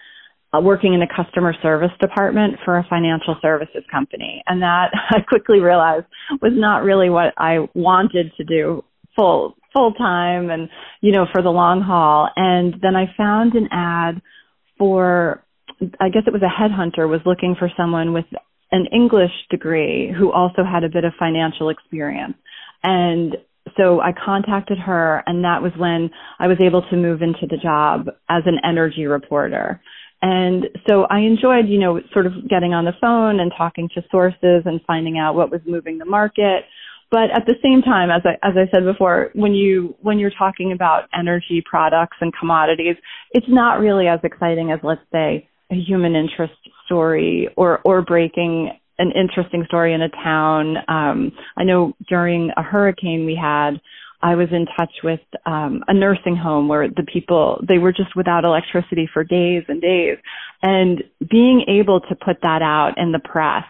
uh, 0.54 0.60
working 0.60 0.94
in 0.94 1.02
a 1.02 1.08
customer 1.08 1.56
service 1.60 1.90
department 2.00 2.54
for 2.64 2.78
a 2.78 2.86
financial 2.88 3.34
services 3.42 3.82
company. 3.90 4.44
And 4.46 4.62
that 4.62 4.92
I 5.10 5.22
quickly 5.28 5.58
realized 5.58 6.06
was 6.40 6.52
not 6.54 6.84
really 6.84 7.10
what 7.10 7.34
I 7.36 7.68
wanted 7.74 8.30
to 8.36 8.44
do 8.44 8.84
full 9.16 9.56
full 9.72 9.92
time 9.94 10.50
and 10.50 10.68
you 11.00 11.10
know 11.10 11.26
for 11.32 11.42
the 11.42 11.50
long 11.50 11.80
haul 11.80 12.28
and 12.36 12.74
then 12.80 12.94
I 12.94 13.06
found 13.16 13.54
an 13.54 13.68
ad 13.72 14.22
for 14.78 15.44
I 16.00 16.10
guess 16.10 16.22
it 16.26 16.32
was 16.32 16.42
a 16.42 16.62
headhunter 16.62 17.08
was 17.08 17.20
looking 17.26 17.56
for 17.58 17.70
someone 17.76 18.12
with 18.12 18.24
an 18.74 18.86
English 18.92 19.30
degree 19.50 20.12
who 20.18 20.32
also 20.32 20.64
had 20.64 20.82
a 20.82 20.88
bit 20.88 21.04
of 21.04 21.12
financial 21.16 21.68
experience. 21.68 22.34
And 22.82 23.36
so 23.76 24.00
I 24.00 24.12
contacted 24.12 24.78
her 24.78 25.22
and 25.26 25.44
that 25.44 25.62
was 25.62 25.70
when 25.78 26.10
I 26.40 26.48
was 26.48 26.58
able 26.60 26.82
to 26.90 26.96
move 26.96 27.22
into 27.22 27.46
the 27.48 27.56
job 27.56 28.08
as 28.28 28.42
an 28.46 28.58
energy 28.64 29.06
reporter. 29.06 29.80
And 30.22 30.66
so 30.88 31.04
I 31.04 31.20
enjoyed, 31.20 31.68
you 31.68 31.78
know, 31.78 32.00
sort 32.12 32.26
of 32.26 32.32
getting 32.48 32.74
on 32.74 32.84
the 32.84 32.94
phone 33.00 33.38
and 33.38 33.52
talking 33.56 33.88
to 33.94 34.02
sources 34.10 34.62
and 34.64 34.80
finding 34.88 35.18
out 35.18 35.36
what 35.36 35.52
was 35.52 35.60
moving 35.66 35.98
the 35.98 36.04
market. 36.04 36.64
But 37.12 37.30
at 37.30 37.46
the 37.46 37.54
same 37.62 37.80
time, 37.80 38.10
as 38.10 38.22
I, 38.24 38.32
as 38.46 38.54
I 38.56 38.68
said 38.74 38.84
before, 38.84 39.30
when 39.34 39.54
you, 39.54 39.94
when 40.00 40.18
you're 40.18 40.32
talking 40.36 40.72
about 40.72 41.04
energy 41.16 41.62
products 41.64 42.16
and 42.20 42.32
commodities, 42.36 42.96
it's 43.30 43.46
not 43.48 43.78
really 43.78 44.08
as 44.08 44.18
exciting 44.24 44.72
as, 44.72 44.80
let's 44.82 45.04
say, 45.12 45.48
a 45.70 45.76
human 45.76 46.16
interest 46.16 46.54
story 46.86 47.48
or, 47.56 47.80
or 47.84 48.02
breaking 48.02 48.70
an 48.98 49.10
interesting 49.12 49.64
story 49.66 49.92
in 49.92 50.02
a 50.02 50.08
town. 50.08 50.76
Um, 50.88 51.32
I 51.56 51.64
know 51.64 51.94
during 52.08 52.50
a 52.56 52.62
hurricane 52.62 53.26
we 53.26 53.38
had, 53.40 53.80
I 54.22 54.36
was 54.36 54.48
in 54.52 54.66
touch 54.78 54.92
with 55.02 55.20
um, 55.44 55.84
a 55.86 55.92
nursing 55.92 56.36
home 56.36 56.68
where 56.68 56.88
the 56.88 57.06
people 57.12 57.62
they 57.68 57.78
were 57.78 57.92
just 57.92 58.16
without 58.16 58.44
electricity 58.44 59.08
for 59.12 59.22
days 59.22 59.64
and 59.68 59.82
days, 59.82 60.16
and 60.62 61.04
being 61.30 61.66
able 61.68 62.00
to 62.00 62.14
put 62.14 62.38
that 62.42 62.62
out 62.62 62.94
in 62.96 63.12
the 63.12 63.18
press 63.18 63.64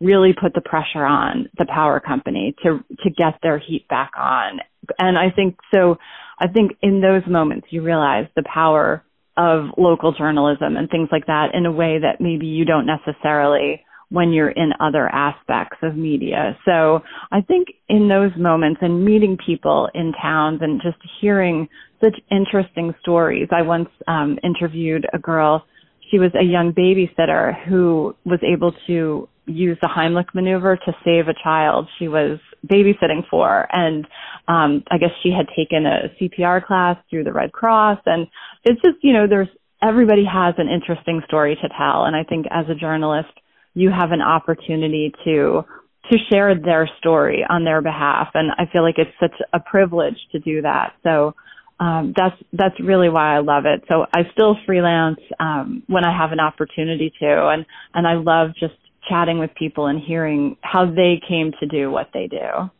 really 0.00 0.32
put 0.38 0.52
the 0.54 0.60
pressure 0.60 1.04
on 1.04 1.48
the 1.58 1.66
power 1.66 2.00
company 2.00 2.54
to 2.62 2.84
to 3.02 3.10
get 3.10 3.38
their 3.42 3.58
heat 3.58 3.88
back 3.88 4.12
on. 4.16 4.60
And 4.98 5.18
I 5.18 5.30
think 5.30 5.56
so. 5.74 5.96
I 6.38 6.48
think 6.48 6.72
in 6.82 7.00
those 7.00 7.22
moments 7.26 7.68
you 7.70 7.82
realize 7.82 8.26
the 8.36 8.44
power 8.44 9.02
of 9.36 9.66
local 9.76 10.12
journalism 10.12 10.76
and 10.76 10.88
things 10.90 11.08
like 11.12 11.26
that 11.26 11.54
in 11.54 11.66
a 11.66 11.72
way 11.72 11.98
that 11.98 12.20
maybe 12.20 12.46
you 12.46 12.64
don't 12.64 12.86
necessarily 12.86 13.82
when 14.08 14.32
you're 14.32 14.50
in 14.50 14.70
other 14.78 15.08
aspects 15.08 15.78
of 15.82 15.96
media. 15.96 16.56
So 16.64 17.00
I 17.32 17.40
think 17.40 17.68
in 17.88 18.08
those 18.08 18.30
moments 18.36 18.78
and 18.80 19.04
meeting 19.04 19.36
people 19.44 19.88
in 19.94 20.12
towns 20.22 20.60
and 20.62 20.80
just 20.80 20.98
hearing 21.20 21.68
such 22.02 22.14
interesting 22.30 22.94
stories. 23.00 23.48
I 23.50 23.62
once 23.62 23.88
um, 24.06 24.38
interviewed 24.44 25.06
a 25.12 25.18
girl. 25.18 25.64
She 26.10 26.18
was 26.18 26.30
a 26.38 26.44
young 26.44 26.72
babysitter 26.72 27.54
who 27.66 28.14
was 28.24 28.38
able 28.42 28.72
to 28.86 29.28
use 29.46 29.78
the 29.80 29.88
Heimlich 29.88 30.34
maneuver 30.34 30.76
to 30.76 30.92
save 31.04 31.28
a 31.28 31.34
child 31.42 31.88
she 31.98 32.08
was 32.08 32.38
babysitting 32.66 33.26
for. 33.30 33.66
And 33.72 34.06
um, 34.48 34.82
I 34.90 34.98
guess 34.98 35.10
she 35.22 35.30
had 35.30 35.46
taken 35.56 35.86
a 35.86 36.10
CPR 36.20 36.64
class 36.64 36.96
through 37.08 37.24
the 37.24 37.32
Red 37.32 37.52
Cross. 37.52 38.00
And 38.06 38.26
it's 38.64 38.80
just, 38.82 38.96
you 39.02 39.12
know, 39.12 39.26
there's 39.28 39.48
everybody 39.82 40.24
has 40.24 40.54
an 40.58 40.68
interesting 40.68 41.22
story 41.26 41.56
to 41.56 41.68
tell. 41.76 42.04
And 42.04 42.16
I 42.16 42.24
think 42.24 42.46
as 42.50 42.66
a 42.68 42.74
journalist, 42.74 43.28
you 43.74 43.90
have 43.90 44.10
an 44.10 44.22
opportunity 44.22 45.12
to 45.24 45.64
to 46.10 46.18
share 46.30 46.54
their 46.54 46.88
story 46.98 47.44
on 47.48 47.64
their 47.64 47.82
behalf 47.82 48.28
and 48.34 48.52
i 48.58 48.66
feel 48.72 48.82
like 48.82 48.94
it's 48.96 49.10
such 49.20 49.34
a 49.52 49.60
privilege 49.60 50.16
to 50.30 50.38
do 50.38 50.62
that 50.62 50.94
so 51.02 51.34
um, 51.78 52.14
that's 52.16 52.36
that's 52.52 52.78
really 52.80 53.08
why 53.08 53.36
i 53.36 53.40
love 53.40 53.64
it 53.66 53.82
so 53.88 54.06
i 54.14 54.22
still 54.32 54.56
freelance 54.64 55.18
um, 55.40 55.82
when 55.88 56.04
i 56.04 56.16
have 56.16 56.32
an 56.32 56.40
opportunity 56.40 57.12
to 57.20 57.48
and 57.48 57.66
and 57.94 58.06
i 58.06 58.14
love 58.14 58.50
just 58.58 58.74
chatting 59.08 59.38
with 59.38 59.50
people 59.54 59.86
and 59.86 60.00
hearing 60.00 60.56
how 60.62 60.86
they 60.86 61.20
came 61.26 61.52
to 61.60 61.66
do 61.66 61.90
what 61.90 62.08
they 62.12 62.26
do. 62.26 62.70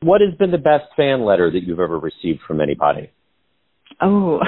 What 0.00 0.20
has 0.20 0.34
been 0.34 0.50
the 0.50 0.58
best 0.58 0.84
fan 0.96 1.24
letter 1.24 1.50
that 1.50 1.62
you've 1.64 1.80
ever 1.80 1.98
received 1.98 2.40
from 2.46 2.60
anybody? 2.60 3.10
Oh, 4.00 4.40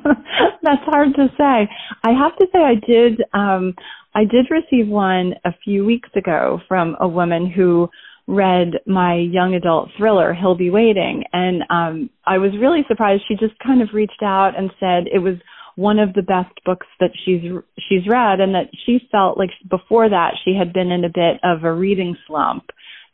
that's 0.62 0.82
hard 0.84 1.14
to 1.14 1.28
say. 1.38 1.68
I 2.04 2.10
have 2.10 2.36
to 2.36 2.46
say 2.52 2.58
I 2.58 2.74
did 2.74 3.22
um 3.32 3.74
I 4.14 4.24
did 4.24 4.46
receive 4.50 4.88
one 4.88 5.34
a 5.44 5.52
few 5.64 5.84
weeks 5.84 6.10
ago 6.16 6.60
from 6.68 6.96
a 7.00 7.08
woman 7.08 7.50
who 7.50 7.88
read 8.26 8.74
my 8.86 9.16
young 9.16 9.54
adult 9.54 9.88
thriller 9.96 10.34
He'll 10.34 10.54
Be 10.54 10.70
Waiting. 10.70 11.24
And 11.32 11.62
um 11.70 12.10
I 12.26 12.38
was 12.38 12.52
really 12.60 12.82
surprised. 12.88 13.22
She 13.26 13.36
just 13.36 13.58
kind 13.60 13.80
of 13.80 13.88
reached 13.94 14.22
out 14.22 14.52
and 14.58 14.70
said 14.78 15.04
it 15.12 15.20
was 15.20 15.36
one 15.80 15.98
of 15.98 16.12
the 16.12 16.22
best 16.22 16.52
books 16.66 16.86
that 17.00 17.10
she's 17.24 17.40
she's 17.88 18.06
read 18.06 18.38
and 18.38 18.54
that 18.54 18.68
she 18.84 19.00
felt 19.10 19.38
like 19.38 19.48
before 19.68 20.10
that 20.10 20.34
she 20.44 20.54
had 20.54 20.74
been 20.74 20.90
in 20.92 21.04
a 21.04 21.08
bit 21.08 21.40
of 21.42 21.64
a 21.64 21.72
reading 21.72 22.16
slump. 22.26 22.64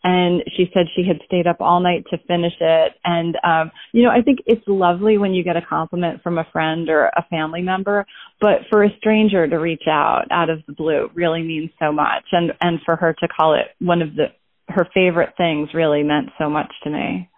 And 0.02 0.42
she 0.56 0.66
said 0.72 0.86
she 0.94 1.02
had 1.06 1.18
stayed 1.26 1.48
up 1.48 1.60
all 1.60 1.80
night 1.80 2.04
to 2.10 2.18
finish 2.26 2.52
it. 2.60 2.92
And 3.04 3.36
um 3.44 3.70
you 3.92 4.02
know 4.02 4.10
i 4.10 4.20
think 4.20 4.40
it's 4.46 4.66
lovely 4.66 5.16
when 5.16 5.32
you 5.32 5.44
get 5.44 5.56
a 5.56 5.62
compliment 5.62 6.22
from 6.22 6.38
a 6.38 6.46
friend 6.52 6.88
or 6.88 7.06
a 7.06 7.24
family 7.30 7.62
member 7.62 8.04
but 8.40 8.58
for 8.68 8.82
a 8.82 8.96
stranger 8.98 9.46
to 9.46 9.56
reach 9.56 9.86
out 9.88 10.24
out 10.30 10.50
of 10.50 10.58
the 10.66 10.72
blue 10.72 11.08
really 11.14 11.42
means 11.42 11.70
so 11.78 11.92
much. 11.92 12.24
And 12.32 12.52
and 12.60 12.80
for 12.84 12.96
her 12.96 13.14
to 13.20 13.28
call 13.28 13.54
it 13.54 13.66
one 13.78 14.02
of 14.02 14.16
the 14.16 14.26
her 14.68 14.88
favorite 14.92 15.34
things 15.36 15.68
really 15.72 16.02
meant 16.02 16.30
so 16.36 16.50
much 16.50 16.72
to 16.82 16.90
me. 16.90 17.30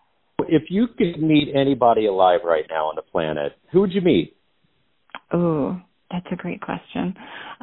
If 0.49 0.70
you 0.70 0.87
could 0.87 1.20
meet 1.20 1.49
anybody 1.54 2.06
alive 2.06 2.40
right 2.44 2.64
now 2.70 2.87
on 2.87 2.97
the 2.97 3.02
planet 3.02 3.52
who 3.70 3.82
would 3.82 3.92
you 3.92 4.00
meet 4.00 4.38
oh 5.32 5.80
that's 6.11 6.26
a 6.32 6.37
great 6.37 6.61
question. 6.61 7.14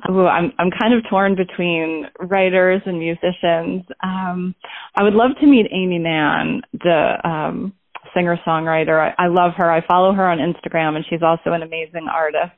Ooh, 0.09 0.27
I'm 0.27 0.51
I'm 0.59 0.69
kind 0.69 0.93
of 0.93 1.01
torn 1.09 1.35
between 1.35 2.05
writers 2.19 2.81
and 2.85 2.99
musicians. 2.99 3.83
Um, 4.03 4.53
I 4.95 5.03
would 5.03 5.13
love 5.13 5.31
to 5.41 5.47
meet 5.47 5.67
Aimee 5.71 5.99
Mann, 5.99 6.61
the 6.73 7.15
um, 7.23 7.73
singer 8.13 8.37
songwriter. 8.45 8.99
I, 8.99 9.25
I 9.25 9.27
love 9.27 9.53
her. 9.57 9.71
I 9.71 9.85
follow 9.87 10.13
her 10.13 10.27
on 10.27 10.37
Instagram, 10.37 10.95
and 10.95 11.05
she's 11.09 11.23
also 11.23 11.53
an 11.53 11.63
amazing 11.63 12.07
artist. 12.11 12.53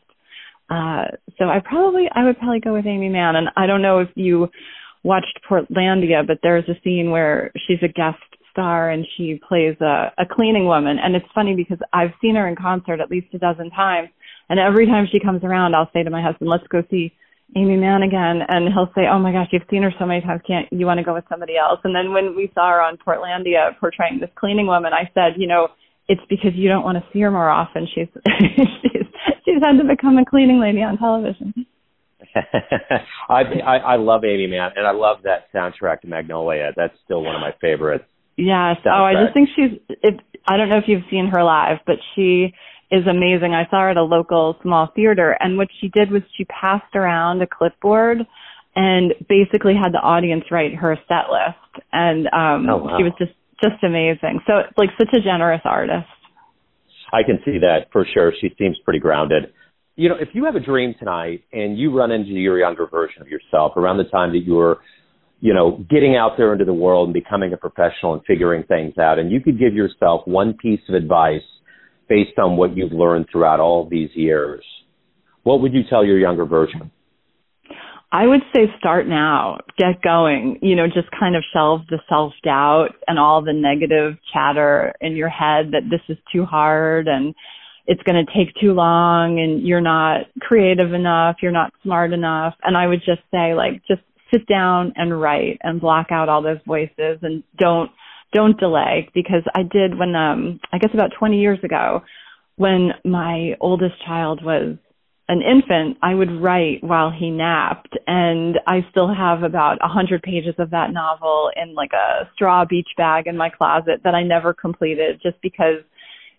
Uh, 0.70 1.06
so 1.38 1.46
I 1.46 1.60
probably 1.64 2.08
I 2.14 2.26
would 2.26 2.38
probably 2.38 2.60
go 2.60 2.74
with 2.74 2.86
Aimee 2.86 3.10
Mann. 3.10 3.38
And 3.38 3.48
I 3.56 3.66
don't 3.66 3.82
know 3.82 4.00
if 4.00 4.10
you 4.16 4.50
watched 5.04 5.40
Portlandia, 5.50 6.28
but 6.28 6.40
there's 6.44 6.68
a 6.68 6.80
scene 6.84 7.12
where 7.12 7.52
she's 7.66 7.80
a 7.82 7.88
guest 7.88 8.20
star 8.52 8.90
and 8.90 9.06
she 9.16 9.40
plays 9.48 9.78
a, 9.80 10.12
a 10.18 10.26
cleaning 10.30 10.66
woman. 10.66 10.98
And 11.02 11.16
it's 11.16 11.26
funny 11.34 11.56
because 11.56 11.78
I've 11.94 12.12
seen 12.22 12.36
her 12.36 12.48
in 12.48 12.56
concert 12.56 13.00
at 13.00 13.10
least 13.10 13.28
a 13.34 13.38
dozen 13.38 13.70
times 13.70 14.10
and 14.50 14.60
every 14.60 14.86
time 14.86 15.08
she 15.12 15.20
comes 15.20 15.44
around, 15.44 15.76
I'll 15.76 15.90
say 15.94 16.04
to 16.04 16.10
my 16.10 16.22
husband, 16.22 16.50
let's 16.50 16.68
go 16.68 16.84
see 16.90 17.14
Aimee 17.56 17.78
Mann 17.78 18.04
again. 18.04 18.42
And 18.48 18.74
he'll 18.74 18.92
say, 18.96 19.08
oh 19.12 19.20
my 19.20 19.32
gosh, 19.32 19.48
you've 19.52 19.68
seen 19.70 19.84
her 19.84 19.94
so 20.00 20.06
many 20.06 20.22
times. 20.22 20.42
Can't 20.48 20.68
you 20.72 20.86
want 20.86 21.00
to 21.00 21.04
go 21.04 21.14
with 21.14 21.26
somebody 21.30 21.58
else? 21.58 21.80
And 21.84 21.96
then 21.96 22.14
when 22.14 22.36
we 22.36 22.52
saw 22.54 22.70
her 22.70 22.82
on 22.82 22.98
Portlandia 22.98 23.78
portraying 23.80 24.20
this 24.20 24.30
cleaning 24.36 24.68
woman, 24.68 24.94
I 24.94 25.10
said, 25.14 25.34
you 25.38 25.48
know, 25.48 25.70
it's 26.08 26.22
because 26.30 26.52
you 26.56 26.70
don't 26.70 26.84
want 26.84 26.98
to 26.98 27.04
see 27.12 27.20
her 27.22 27.32
more 27.32 27.50
often. 27.50 27.88
She's, 27.94 28.08
she's, 28.82 29.08
she's 29.46 29.62
had 29.64 29.78
to 29.78 29.84
become 29.84 30.18
a 30.18 30.26
cleaning 30.26 30.60
lady 30.60 30.82
on 30.82 30.98
television. 30.98 31.54
I, 33.30 33.42
I 33.66 33.78
I 33.78 33.96
love 33.96 34.24
Aimee 34.24 34.48
Mann, 34.48 34.72
and 34.76 34.86
I 34.86 34.92
love 34.92 35.18
that 35.24 35.52
soundtrack 35.54 36.02
to 36.02 36.08
Magnolia. 36.08 36.72
That's 36.76 36.94
still 37.06 37.24
one 37.24 37.36
of 37.36 37.42
my 37.42 37.54
favorites. 37.62 38.06
Yes. 38.38 38.78
Oh, 38.86 39.04
I 39.04 39.14
just 39.24 39.34
think 39.34 39.50
she's. 39.56 39.80
If 39.90 40.16
I 40.48 40.58
don't 40.58 40.70
know 40.70 40.78
if 40.78 40.86
you've 40.88 41.04
seen 41.10 41.28
her 41.28 41.44
live, 41.44 41.78
but 41.86 41.96
she 42.16 42.54
is 42.92 43.06
amazing. 43.08 43.54
I 43.54 43.70
saw 43.70 43.82
her 43.82 43.90
at 43.90 43.98
a 43.98 44.04
local 44.04 44.58
small 44.62 44.90
theater 44.96 45.36
and 45.40 45.58
what 45.58 45.68
she 45.82 45.90
did 45.90 46.12
was 46.12 46.22
she 46.38 46.46
passed 46.46 46.96
around 46.96 47.42
a 47.42 47.48
clipboard 47.48 48.20
and 48.76 49.14
basically 49.28 49.74
had 49.76 49.92
the 49.92 50.00
audience 50.00 50.46
write 50.52 50.76
her 50.76 50.98
set 51.08 51.30
list 51.30 51.86
and 51.92 52.28
um 52.28 52.70
oh, 52.70 52.78
wow. 52.78 52.98
she 52.98 53.04
was 53.04 53.14
just 53.20 53.34
just 53.62 53.84
amazing. 53.84 54.40
So 54.46 54.54
like 54.78 54.90
such 54.98 55.14
a 55.14 55.22
generous 55.22 55.62
artist. 55.66 56.08
I 57.12 57.24
can 57.24 57.40
see 57.44 57.60
that 57.60 57.88
for 57.92 58.06
sure. 58.14 58.32
She 58.40 58.50
seems 58.58 58.78
pretty 58.84 59.00
grounded. 59.00 59.54
You 59.96 60.10
know, 60.10 60.16
if 60.20 60.30
you 60.34 60.46
have 60.46 60.56
a 60.56 60.60
dream 60.60 60.94
tonight 61.00 61.44
and 61.52 61.78
you 61.78 61.98
run 61.98 62.12
into 62.12 62.32
your 62.32 62.60
younger 62.60 62.86
version 62.86 63.22
of 63.22 63.28
yourself 63.28 63.74
around 63.76 63.98
the 63.98 64.04
time 64.04 64.32
that 64.34 64.44
you 64.46 64.54
were, 64.54 64.80
you 65.40 65.54
know, 65.54 65.84
getting 65.90 66.16
out 66.16 66.34
there 66.38 66.54
into 66.54 66.66
the 66.66 66.74
world 66.74 67.08
and 67.08 67.14
becoming 67.14 67.52
a 67.54 67.58
professional 67.58 68.14
and 68.14 68.22
figuring 68.28 68.64
things 68.64 68.98
out, 69.00 69.18
and 69.18 69.32
you 69.32 69.40
could 69.40 69.58
give 69.58 69.74
yourself 69.74 70.22
one 70.26 70.54
piece 70.54 70.82
of 70.88 70.96
advice 70.96 71.42
based 72.08 72.38
on 72.38 72.58
what 72.58 72.76
you've 72.76 72.92
learned 72.92 73.28
throughout 73.32 73.60
all 73.60 73.88
these 73.90 74.10
years, 74.14 74.64
what 75.44 75.62
would 75.62 75.74
you 75.74 75.82
tell 75.90 76.06
your 76.06 76.20
younger 76.20 76.46
version? 76.46 76.92
I 78.12 78.26
would 78.26 78.42
say 78.56 78.68
start 78.80 79.06
now, 79.06 79.58
get 79.78 80.02
going, 80.02 80.60
you 80.62 80.76
know, 80.76 80.88
just 80.88 81.10
kind 81.18 81.36
of 81.36 81.44
shelve 81.54 81.82
the 81.90 82.00
self 82.08 82.32
doubt 82.42 82.92
and 83.08 83.20
all 83.20 83.44
the 83.44 83.52
negative 83.52 84.14
chatter 84.34 84.94
in 85.02 85.18
your 85.18 85.28
head 85.28 85.72
that 85.72 85.90
this 85.90 86.00
is 86.08 86.18
too 86.32 86.46
hard 86.46 87.08
and 87.08 87.36
it's 87.86 88.02
going 88.04 88.26
to 88.26 88.34
take 88.34 88.54
too 88.62 88.74
long 88.74 89.40
and 89.40 89.66
you're 89.66 89.82
not 89.82 90.22
creative 90.40 90.94
enough, 90.94 91.38
you're 91.42 91.52
not 91.52 91.74
smart 91.84 92.14
enough. 92.14 92.54
And 92.64 92.78
I 92.78 92.88
would 92.88 93.00
just 93.00 93.22
say 93.30 93.54
like, 93.54 93.82
just 93.88 94.02
sit 94.34 94.48
down 94.48 94.94
and 94.96 95.20
write 95.20 95.58
and 95.64 95.82
block 95.82 96.08
out 96.12 96.30
all 96.30 96.42
those 96.42 96.60
voices 96.66 97.20
and 97.22 97.44
don't 97.58 97.92
don't 98.34 98.60
delay 98.60 99.10
because 99.14 99.44
I 99.56 99.64
did 99.64 99.98
when 99.98 100.16
um 100.16 100.60
I 100.72 100.78
guess 100.78 100.92
about 100.94 101.12
20 101.18 101.40
years 101.40 101.60
ago 101.64 102.02
when 102.58 102.92
my 103.06 103.54
oldest 103.62 103.96
child 104.06 104.44
was 104.44 104.78
an 105.30 105.42
infant, 105.42 105.98
I 106.02 106.14
would 106.14 106.42
write 106.42 106.84
while 106.84 107.12
he 107.12 107.30
napped 107.30 107.98
and 108.08 108.58
I 108.66 108.86
still 108.92 109.14
have 109.14 109.44
about 109.44 109.78
a 109.82 109.88
hundred 109.88 110.22
pages 110.22 110.56
of 110.58 110.70
that 110.72 110.92
novel 110.94 111.52
in 111.56 111.76
like 111.76 111.92
a 111.94 112.30
straw 112.34 112.66
beach 112.66 112.88
bag 112.96 113.28
in 113.28 113.36
my 113.36 113.50
closet 113.50 114.02
that 114.04 114.16
I 114.16 114.24
never 114.24 114.54
completed 114.54 115.20
just 115.22 115.36
because 115.42 115.84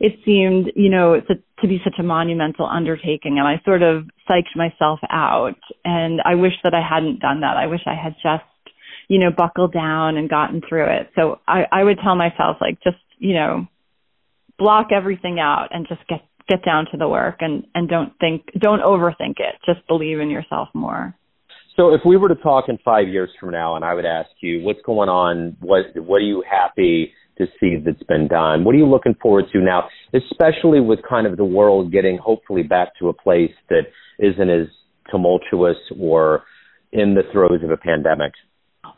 it 0.00 0.12
seemed, 0.24 0.72
you 0.74 0.88
know, 0.88 1.20
to 1.20 1.68
be 1.68 1.80
such 1.84 1.98
a 1.98 2.02
monumental 2.02 2.66
undertaking 2.66 3.38
and 3.38 3.46
I 3.46 3.60
sort 3.64 3.82
of 3.82 4.04
psyched 4.28 4.56
myself 4.56 5.00
out 5.10 5.58
and 5.84 6.20
I 6.24 6.34
wish 6.34 6.54
that 6.64 6.72
I 6.72 6.82
hadn't 6.82 7.20
done 7.20 7.40
that. 7.40 7.56
I 7.56 7.66
wish 7.66 7.80
I 7.86 7.94
had 7.94 8.14
just 8.22 8.44
you 9.08 9.18
know, 9.18 9.30
buckled 9.36 9.72
down 9.72 10.16
and 10.16 10.28
gotten 10.28 10.62
through 10.66 10.86
it. 10.86 11.10
So 11.14 11.40
I, 11.48 11.64
I 11.72 11.82
would 11.82 11.98
tell 12.02 12.14
myself 12.14 12.58
like 12.60 12.78
just, 12.82 12.98
you 13.18 13.34
know, 13.34 13.66
block 14.58 14.88
everything 14.92 15.38
out 15.40 15.68
and 15.70 15.86
just 15.88 16.06
get 16.08 16.20
get 16.48 16.64
down 16.64 16.86
to 16.90 16.96
the 16.96 17.08
work 17.08 17.36
and 17.40 17.66
and 17.74 17.88
don't 17.88 18.12
think 18.18 18.44
don't 18.58 18.80
overthink 18.80 19.36
it. 19.38 19.54
Just 19.66 19.86
believe 19.86 20.20
in 20.20 20.30
yourself 20.30 20.68
more. 20.74 21.14
So 21.76 21.94
if 21.94 22.00
we 22.04 22.16
were 22.16 22.28
to 22.28 22.34
talk 22.34 22.64
in 22.68 22.76
five 22.84 23.06
years 23.06 23.30
from 23.38 23.52
now, 23.52 23.76
and 23.76 23.84
I 23.84 23.94
would 23.94 24.04
ask 24.04 24.30
you, 24.40 24.62
what's 24.62 24.80
going 24.84 25.08
on? 25.08 25.56
What 25.60 25.84
what 25.94 26.16
are 26.16 26.26
you 26.26 26.42
happy 26.50 27.12
to 27.38 27.46
see 27.60 27.76
that's 27.84 28.02
been 28.02 28.26
done? 28.26 28.64
What 28.64 28.74
are 28.74 28.78
you 28.78 28.86
looking 28.86 29.14
forward 29.22 29.44
to 29.52 29.60
now, 29.60 29.88
especially 30.12 30.80
with 30.80 30.98
kind 31.08 31.26
of 31.26 31.36
the 31.36 31.44
world 31.44 31.92
getting 31.92 32.18
hopefully 32.18 32.64
back 32.64 32.98
to 32.98 33.08
a 33.08 33.12
place 33.12 33.52
that 33.68 33.82
isn't 34.18 34.50
as 34.50 34.66
tumultuous 35.10 35.76
or 35.98 36.42
in 36.92 37.14
the 37.14 37.22
throes 37.32 37.62
of 37.62 37.70
a 37.70 37.76
pandemic? 37.76 38.32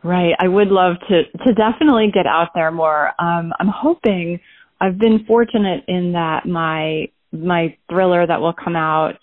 Right. 0.02 0.34
I 0.38 0.48
would 0.48 0.68
love 0.68 0.96
to 1.08 1.24
to 1.24 1.52
definitely 1.52 2.10
get 2.12 2.26
out 2.26 2.48
there 2.54 2.70
more. 2.70 3.08
Um, 3.18 3.52
I'm 3.58 3.68
hoping. 3.68 4.40
I've 4.80 4.98
been 4.98 5.24
fortunate 5.26 5.84
in 5.88 6.12
that 6.12 6.46
my 6.46 7.08
my 7.32 7.76
thriller 7.90 8.26
that 8.26 8.40
will 8.40 8.54
come 8.54 8.76
out 8.76 9.18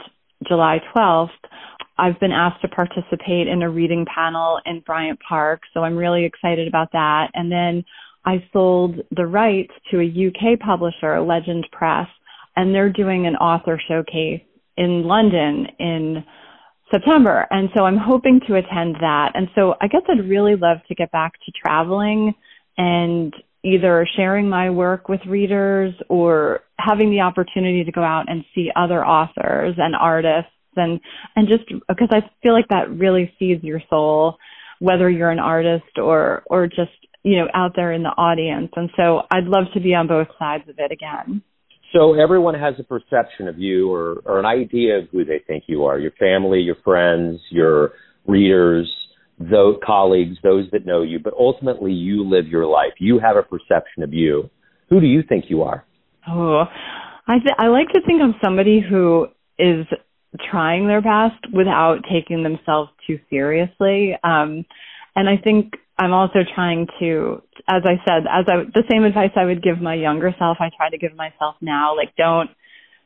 July 0.48 0.80
12th 0.96 1.30
I've 2.00 2.20
been 2.20 2.32
asked 2.32 2.62
to 2.62 2.68
participate 2.68 3.48
in 3.48 3.64
a 3.64 3.70
reading 3.70 4.06
panel 4.14 4.60
in 4.66 4.82
Bryant 4.82 5.20
Park, 5.28 5.62
so 5.74 5.84
I'm 5.84 5.98
really 5.98 6.26
excited 6.26 6.68
about 6.68 6.92
that. 6.92 7.30
And 7.34 7.52
then 7.52 7.84
I 8.26 8.44
sold 8.54 8.98
the 9.16 9.26
rights 9.26 9.74
to 9.92 10.00
a 10.00 10.28
UK 10.28 10.60
publisher, 10.60 11.20
Legend 11.22 11.68
Press, 11.72 12.08
and 12.56 12.74
they're 12.74 12.92
doing 12.92 13.26
an 13.26 13.36
author 13.36 13.82
showcase 13.88 14.42
in 14.78 15.04
London 15.06 15.68
in 15.80 16.24
September. 16.92 17.46
And 17.50 17.70
so 17.76 17.84
I'm 17.84 17.98
hoping 17.98 18.40
to 18.48 18.56
attend 18.56 18.96
that. 19.02 19.32
And 19.34 19.48
so 19.56 19.76
I 19.82 19.88
guess 19.88 20.02
I'd 20.08 20.28
really 20.28 20.56
love 20.56 20.78
to 20.88 20.96
get 20.96 21.12
back 21.12 21.34
to 21.46 21.52
traveling 21.52 22.34
and 22.78 23.34
either 23.64 24.08
sharing 24.16 24.48
my 24.50 24.70
work 24.70 25.10
with 25.10 25.20
readers 25.28 25.94
or 26.10 26.62
having 26.80 27.10
the 27.10 27.22
opportunity 27.22 27.84
to 27.84 27.92
go 27.92 28.04
out 28.04 28.26
and 28.30 28.46
see 28.56 28.70
other 28.76 29.06
authors 29.06 29.76
and 29.78 29.96
artists 29.96 30.52
and 30.76 31.00
and 31.36 31.48
just 31.48 31.64
because 31.88 32.10
I 32.12 32.22
feel 32.44 32.54
like 32.54 32.68
that 32.70 32.90
really 32.92 33.34
feeds 33.40 33.64
your 33.64 33.82
soul, 33.90 34.38
whether 34.80 35.10
you're 35.10 35.32
an 35.32 35.40
artist 35.40 35.98
or 35.98 36.44
or 36.46 36.68
just 36.68 36.92
you 37.24 37.38
know 37.38 37.48
out 37.54 37.72
there 37.76 37.92
in 37.92 38.04
the 38.04 38.10
audience. 38.10 38.70
And 38.76 38.90
so 38.96 39.24
I'd 39.32 39.46
love 39.46 39.66
to 39.74 39.80
be 39.80 39.96
on 39.96 40.08
both 40.08 40.28
sides 40.40 40.70
of 40.70 40.76
it 40.78 40.92
again. 40.92 41.42
So 41.94 42.14
everyone 42.14 42.56
has 42.56 42.76
a 42.80 42.84
perception 42.84 43.48
of 43.48 43.58
you 43.58 43.92
or, 43.92 44.22
or 44.26 44.40
an 44.40 44.46
idea 44.46 44.98
of 45.00 45.06
who 45.12 45.24
they 45.24 45.42
think 45.46 45.64
you 45.68 45.86
are. 45.86 45.98
Your 45.98 46.12
family, 46.20 46.60
your 46.60 46.76
friends, 46.84 47.40
your 47.50 47.94
readers, 48.28 48.92
those 49.40 49.78
colleagues, 49.86 50.38
those 50.44 50.66
that 50.72 50.86
know 50.86 51.02
you, 51.02 51.20
but 51.20 51.34
ultimately 51.40 51.92
you 51.92 52.28
live 52.28 52.48
your 52.48 52.66
life. 52.66 52.94
You 53.00 53.20
have 53.20 53.38
a 53.38 53.44
perception 53.44 54.04
of 54.04 54.14
you. 54.14 54.50
Who 54.90 55.00
do 55.00 55.08
you 55.08 55.22
think 55.28 55.46
you 55.50 55.64
are? 55.64 55.86
Oh, 56.30 56.66
I 57.28 57.40
th- 57.40 57.56
I 57.58 57.68
like 57.68 57.88
to 57.90 58.02
think 58.06 58.22
I'm 58.22 58.36
somebody 58.44 58.82
who 58.82 59.28
is 59.58 59.86
trying 60.52 60.88
their 60.88 61.02
best 61.02 61.54
without 61.54 62.00
taking 62.12 62.44
themselves 62.44 62.90
too 63.06 63.20
seriously. 63.30 64.14
Um, 64.24 64.66
and 65.16 65.30
I 65.30 65.38
think 65.42 65.74
I'm 65.98 66.14
also 66.14 66.40
trying 66.54 66.88
to, 67.00 67.42
as 67.68 67.84
I 67.86 67.98
said, 68.08 68.26
as 68.30 68.46
I, 68.48 68.64
the 68.74 68.84
same 68.90 69.04
advice 69.04 69.32
I 69.36 69.46
would 69.46 69.64
give 69.64 69.82
my 69.82 69.96
younger 69.96 70.34
self, 70.38 70.58
I 70.60 70.70
try 70.76 70.90
to 70.90 70.98
give 70.98 71.16
myself 71.16 71.56
now, 71.60 71.96
like 71.96 72.16
don't, 72.16 72.52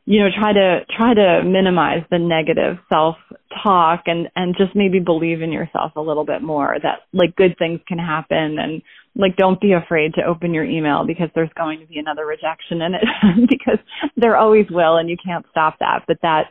you 0.04 0.20
know, 0.20 0.28
try 0.38 0.52
to, 0.52 0.80
try 0.96 1.14
to 1.14 1.42
minimize 1.44 2.04
the 2.10 2.18
negative 2.18 2.78
self 2.92 3.16
talk 3.62 4.02
and, 4.06 4.28
and 4.36 4.54
just 4.58 4.74
maybe 4.74 4.98
believe 4.98 5.40
in 5.40 5.52
yourself 5.52 5.92
a 5.96 6.00
little 6.00 6.24
bit 6.24 6.42
more 6.42 6.76
that 6.82 7.00
like 7.12 7.34
good 7.36 7.56
things 7.58 7.80
can 7.86 7.98
happen 7.98 8.58
and 8.58 8.82
like 9.16 9.36
don't 9.36 9.60
be 9.60 9.72
afraid 9.72 10.14
to 10.14 10.24
open 10.24 10.52
your 10.52 10.64
email 10.64 11.04
because 11.06 11.28
there's 11.34 11.52
going 11.56 11.80
to 11.80 11.86
be 11.86 11.98
another 11.98 12.26
rejection 12.26 12.82
in 12.82 12.94
it 12.94 13.04
because 13.48 13.78
there 14.16 14.36
always 14.36 14.66
will 14.70 14.96
and 14.96 15.08
you 15.08 15.16
can't 15.24 15.46
stop 15.50 15.78
that. 15.80 16.02
But 16.06 16.18
that, 16.22 16.46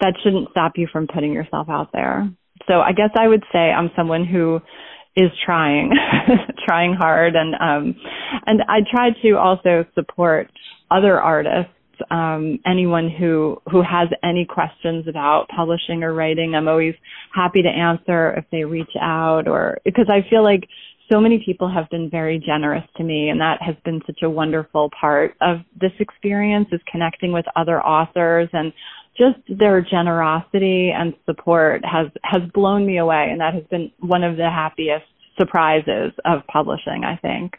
that 0.00 0.14
shouldn't 0.22 0.50
stop 0.50 0.72
you 0.76 0.88
from 0.90 1.06
putting 1.06 1.32
yourself 1.32 1.68
out 1.68 1.90
there. 1.92 2.30
So 2.66 2.80
I 2.80 2.92
guess 2.92 3.10
I 3.16 3.28
would 3.28 3.42
say 3.52 3.58
I'm 3.58 3.90
someone 3.96 4.24
who 4.24 4.60
is 5.16 5.30
trying, 5.44 5.92
trying 6.66 6.94
hard, 6.94 7.34
and 7.36 7.54
um, 7.54 7.94
and 8.46 8.62
I 8.68 8.80
try 8.90 9.10
to 9.22 9.36
also 9.36 9.84
support 9.94 10.50
other 10.90 11.20
artists. 11.20 11.72
Um, 12.10 12.58
anyone 12.66 13.10
who 13.10 13.60
who 13.70 13.82
has 13.82 14.08
any 14.24 14.44
questions 14.44 15.06
about 15.06 15.46
publishing 15.54 16.02
or 16.02 16.14
writing, 16.14 16.54
I'm 16.54 16.66
always 16.66 16.94
happy 17.34 17.62
to 17.62 17.68
answer 17.68 18.32
if 18.32 18.44
they 18.50 18.64
reach 18.64 18.90
out, 19.00 19.46
or 19.46 19.78
because 19.84 20.06
I 20.08 20.28
feel 20.28 20.42
like 20.42 20.68
so 21.12 21.20
many 21.20 21.42
people 21.44 21.70
have 21.70 21.88
been 21.90 22.08
very 22.08 22.38
generous 22.38 22.84
to 22.96 23.04
me 23.04 23.28
and 23.28 23.40
that 23.40 23.60
has 23.60 23.76
been 23.84 24.00
such 24.06 24.20
a 24.22 24.30
wonderful 24.30 24.90
part 24.98 25.34
of 25.40 25.58
this 25.78 25.92
experience 26.00 26.68
is 26.72 26.80
connecting 26.90 27.32
with 27.32 27.44
other 27.54 27.82
authors 27.82 28.48
and 28.52 28.72
just 29.16 29.38
their 29.58 29.82
generosity 29.82 30.90
and 30.90 31.12
support 31.26 31.82
has 31.84 32.06
has 32.22 32.42
blown 32.54 32.86
me 32.86 32.98
away 32.98 33.28
and 33.30 33.40
that 33.40 33.52
has 33.52 33.64
been 33.70 33.90
one 34.00 34.24
of 34.24 34.36
the 34.36 34.48
happiest 34.48 35.04
surprises 35.38 36.12
of 36.24 36.46
publishing 36.46 37.04
i 37.04 37.16
think. 37.16 37.56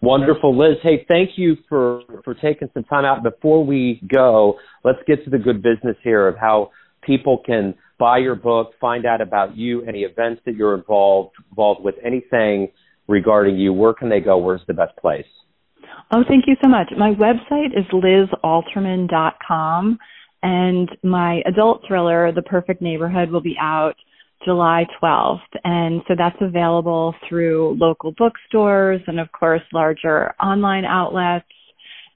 Wonderful. 0.00 0.56
Liz 0.58 0.78
hey 0.82 1.04
thank 1.08 1.30
you 1.36 1.56
for 1.68 2.02
for 2.24 2.34
taking 2.34 2.68
some 2.74 2.84
time 2.84 3.04
out. 3.04 3.22
Before 3.22 3.64
we 3.64 4.00
go 4.12 4.58
let's 4.84 4.98
get 5.06 5.24
to 5.24 5.30
the 5.30 5.38
good 5.38 5.62
business 5.62 5.96
here 6.02 6.26
of 6.26 6.36
how 6.36 6.72
people 7.02 7.38
can 7.44 7.74
buy 7.98 8.18
your 8.18 8.34
book 8.34 8.72
find 8.80 9.06
out 9.06 9.20
about 9.20 9.56
you 9.56 9.84
any 9.84 10.00
events 10.00 10.42
that 10.44 10.56
you're 10.56 10.74
involved 10.74 11.36
involved 11.50 11.84
with 11.84 11.94
anything 12.04 12.68
regarding 13.06 13.56
you. 13.58 13.72
Where 13.72 13.94
can 13.94 14.08
they 14.08 14.20
go? 14.20 14.38
Where's 14.38 14.62
the 14.66 14.74
best 14.74 14.96
place? 14.96 15.26
Oh 16.10 16.24
thank 16.26 16.48
you 16.48 16.56
so 16.62 16.68
much. 16.68 16.92
My 16.98 17.14
website 17.14 17.78
is 17.78 17.84
lizalterman.com 17.92 19.98
and 20.42 20.90
my 21.04 21.42
adult 21.46 21.82
thriller, 21.86 22.32
The 22.32 22.42
Perfect 22.42 22.82
Neighborhood, 22.82 23.30
will 23.30 23.40
be 23.40 23.56
out 23.60 23.94
July 24.44 24.86
12th. 25.02 25.40
And 25.64 26.02
so 26.08 26.14
that's 26.16 26.36
available 26.40 27.14
through 27.28 27.76
local 27.78 28.12
bookstores 28.16 29.00
and, 29.06 29.20
of 29.20 29.30
course, 29.32 29.62
larger 29.72 30.32
online 30.42 30.84
outlets. 30.84 31.46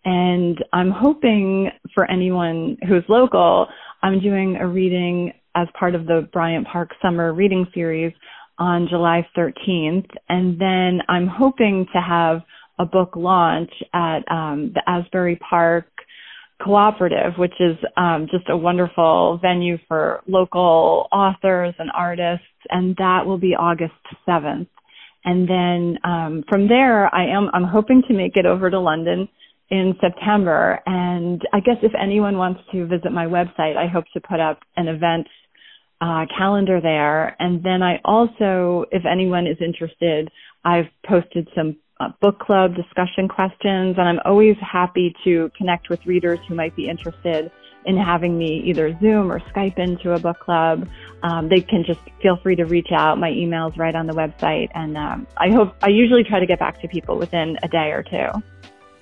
And 0.05 0.62
I'm 0.73 0.91
hoping 0.91 1.71
for 1.95 2.09
anyone 2.11 2.77
who's 2.89 3.05
local, 3.09 3.67
I'm 4.03 4.21
doing 4.21 4.57
a 4.57 4.67
reading 4.67 5.33
as 5.57 5.67
part 5.79 5.95
of 5.95 6.07
the 6.07 6.29
Bryant 6.33 6.67
Park 6.67 6.91
Summer 7.03 7.33
Reading 7.33 7.67
Series 7.75 8.12
on 8.59 8.87
July 8.89 9.27
13th. 9.37 10.09
And 10.29 10.61
then 10.61 11.01
I'm 11.09 11.27
hoping 11.27 11.87
to 11.93 12.01
have 12.01 12.43
a 12.79 12.85
book 12.85 13.17
launch 13.17 13.71
at 13.95 14.21
um, 14.31 14.73
the 14.75 14.83
Asbury 14.87 15.37
Park 15.37 15.87
Cooperative, 16.62 17.35
which 17.37 17.55
is 17.61 17.77
um, 17.97 18.29
just 18.31 18.49
a 18.49 18.57
wonderful 18.57 19.38
venue 19.42 19.79
for 19.88 20.23
local 20.27 21.07
authors 21.12 21.75
and 21.79 21.90
artists, 21.95 22.47
and 22.71 22.97
that 22.97 23.27
will 23.27 23.38
be 23.38 23.55
August 23.55 23.92
7th. 24.27 24.66
And 25.25 25.49
then 25.49 25.99
um, 26.05 26.45
from 26.49 26.69
there, 26.69 27.12
I 27.14 27.27
am 27.27 27.51
I'm 27.53 27.64
hoping 27.64 28.03
to 28.09 28.14
make 28.14 28.37
it 28.37 28.47
over 28.47 28.71
to 28.71 28.79
London 28.79 29.29
in 29.71 29.95
September. 30.01 30.81
And 30.87 31.42
I 31.53 31.61
guess 31.61 31.77
if 31.83 31.92
anyone 32.01 32.38
wants 32.38 32.61
to 32.73 32.87
visit 32.87 33.12
my 33.12 33.27
website, 33.27 33.77
I 33.77 33.88
hope 33.88 34.05
to 34.14 34.21
put 34.21 34.40
up 34.40 34.61
an 34.77 34.88
event 34.88 35.27
uh, 36.01 36.27
calendar 36.37 36.81
there. 36.81 37.37
And 37.40 37.62
then 37.62 37.83
I 37.83 38.01
also, 38.05 38.85
if 38.92 39.05
anyone 39.05 39.47
is 39.47 39.57
interested, 39.61 40.31
I've 40.64 40.87
posted 41.07 41.49
some 41.55 41.77
uh, 42.01 42.09
book 42.21 42.39
club 42.39 42.75
discussion 42.75 43.29
questions, 43.29 43.97
and 43.99 44.09
I'm 44.09 44.21
always 44.25 44.57
happy 44.61 45.15
to 45.25 45.51
connect 45.57 45.89
with 45.89 46.05
readers 46.07 46.39
who 46.49 46.55
might 46.55 46.77
be 46.77 46.89
interested 46.89 47.51
in 47.87 47.97
having 47.97 48.37
me 48.37 48.63
either 48.67 48.99
Zoom 49.01 49.31
or 49.31 49.41
Skype 49.55 49.79
into 49.79 50.13
a 50.13 50.19
book 50.19 50.39
club. 50.41 50.89
Um, 51.23 51.49
they 51.49 51.61
can 51.61 51.85
just 51.87 52.01
feel 52.21 52.37
free 52.43 52.57
to 52.57 52.65
reach 52.65 52.89
out. 52.93 53.19
My 53.19 53.31
email's 53.31 53.77
right 53.79 53.95
on 53.95 54.07
the 54.07 54.13
website, 54.13 54.69
and 54.75 54.97
um, 54.97 55.27
I 55.37 55.51
hope 55.51 55.75
I 55.83 55.89
usually 55.89 56.25
try 56.25 56.41
to 56.41 56.47
get 56.47 56.59
back 56.59 56.81
to 56.83 56.89
people 56.89 57.17
within 57.17 57.57
a 57.63 57.69
day 57.69 57.93
or 57.93 58.03
two. 58.03 58.43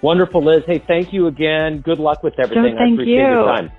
Wonderful, 0.03 0.45
Liz. 0.45 0.63
Hey, 0.67 0.85
thank 0.87 1.13
you 1.13 1.27
again. 1.29 1.81
Good 1.81 1.99
luck 1.99 2.23
with 2.23 2.35
everything. 2.39 2.75
So 2.75 2.79
thank 2.79 2.91
I 2.91 2.93
appreciate 2.93 3.15
you. 3.15 3.23
your 3.23 3.47
time. 3.47 3.73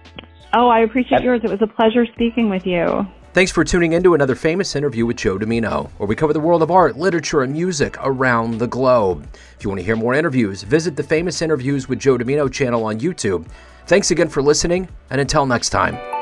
Oh, 0.58 0.68
I 0.68 0.80
appreciate 0.80 1.22
yours. 1.22 1.42
It 1.44 1.52
was 1.52 1.62
a 1.62 1.68
pleasure 1.68 2.06
speaking 2.14 2.50
with 2.50 2.66
you. 2.66 3.06
Thanks 3.36 3.52
for 3.52 3.66
tuning 3.66 3.92
in 3.92 4.02
to 4.04 4.14
another 4.14 4.34
famous 4.34 4.78
interview 4.78 5.06
with 5.06 5.18
Joe 5.18 5.38
Dimino, 5.38 5.90
where 5.98 6.08
we 6.08 6.16
cover 6.16 6.32
the 6.32 6.40
world 6.40 6.64
of 6.64 6.72
art, 6.72 6.98
literature, 6.98 7.42
and 7.44 7.52
music 7.52 7.98
around 8.00 8.60
the 8.60 8.66
globe. 8.66 9.28
If 9.58 9.66
you 9.66 9.70
want 9.70 9.82
to 9.82 9.86
hear 9.86 9.98
more 9.98 10.14
interviews, 10.14 10.64
visit 10.64 10.96
the 10.96 11.04
Famous 11.04 11.42
Interviews 11.42 11.90
with 11.90 12.00
Joe 12.00 12.18
Dimino 12.18 12.50
channel 12.50 12.86
on 12.86 13.02
YouTube. 13.02 13.46
Thanks 13.88 14.10
again 14.10 14.30
for 14.30 14.42
listening, 14.42 14.88
and 15.10 15.20
until 15.20 15.46
next 15.46 15.72
time. 15.72 16.15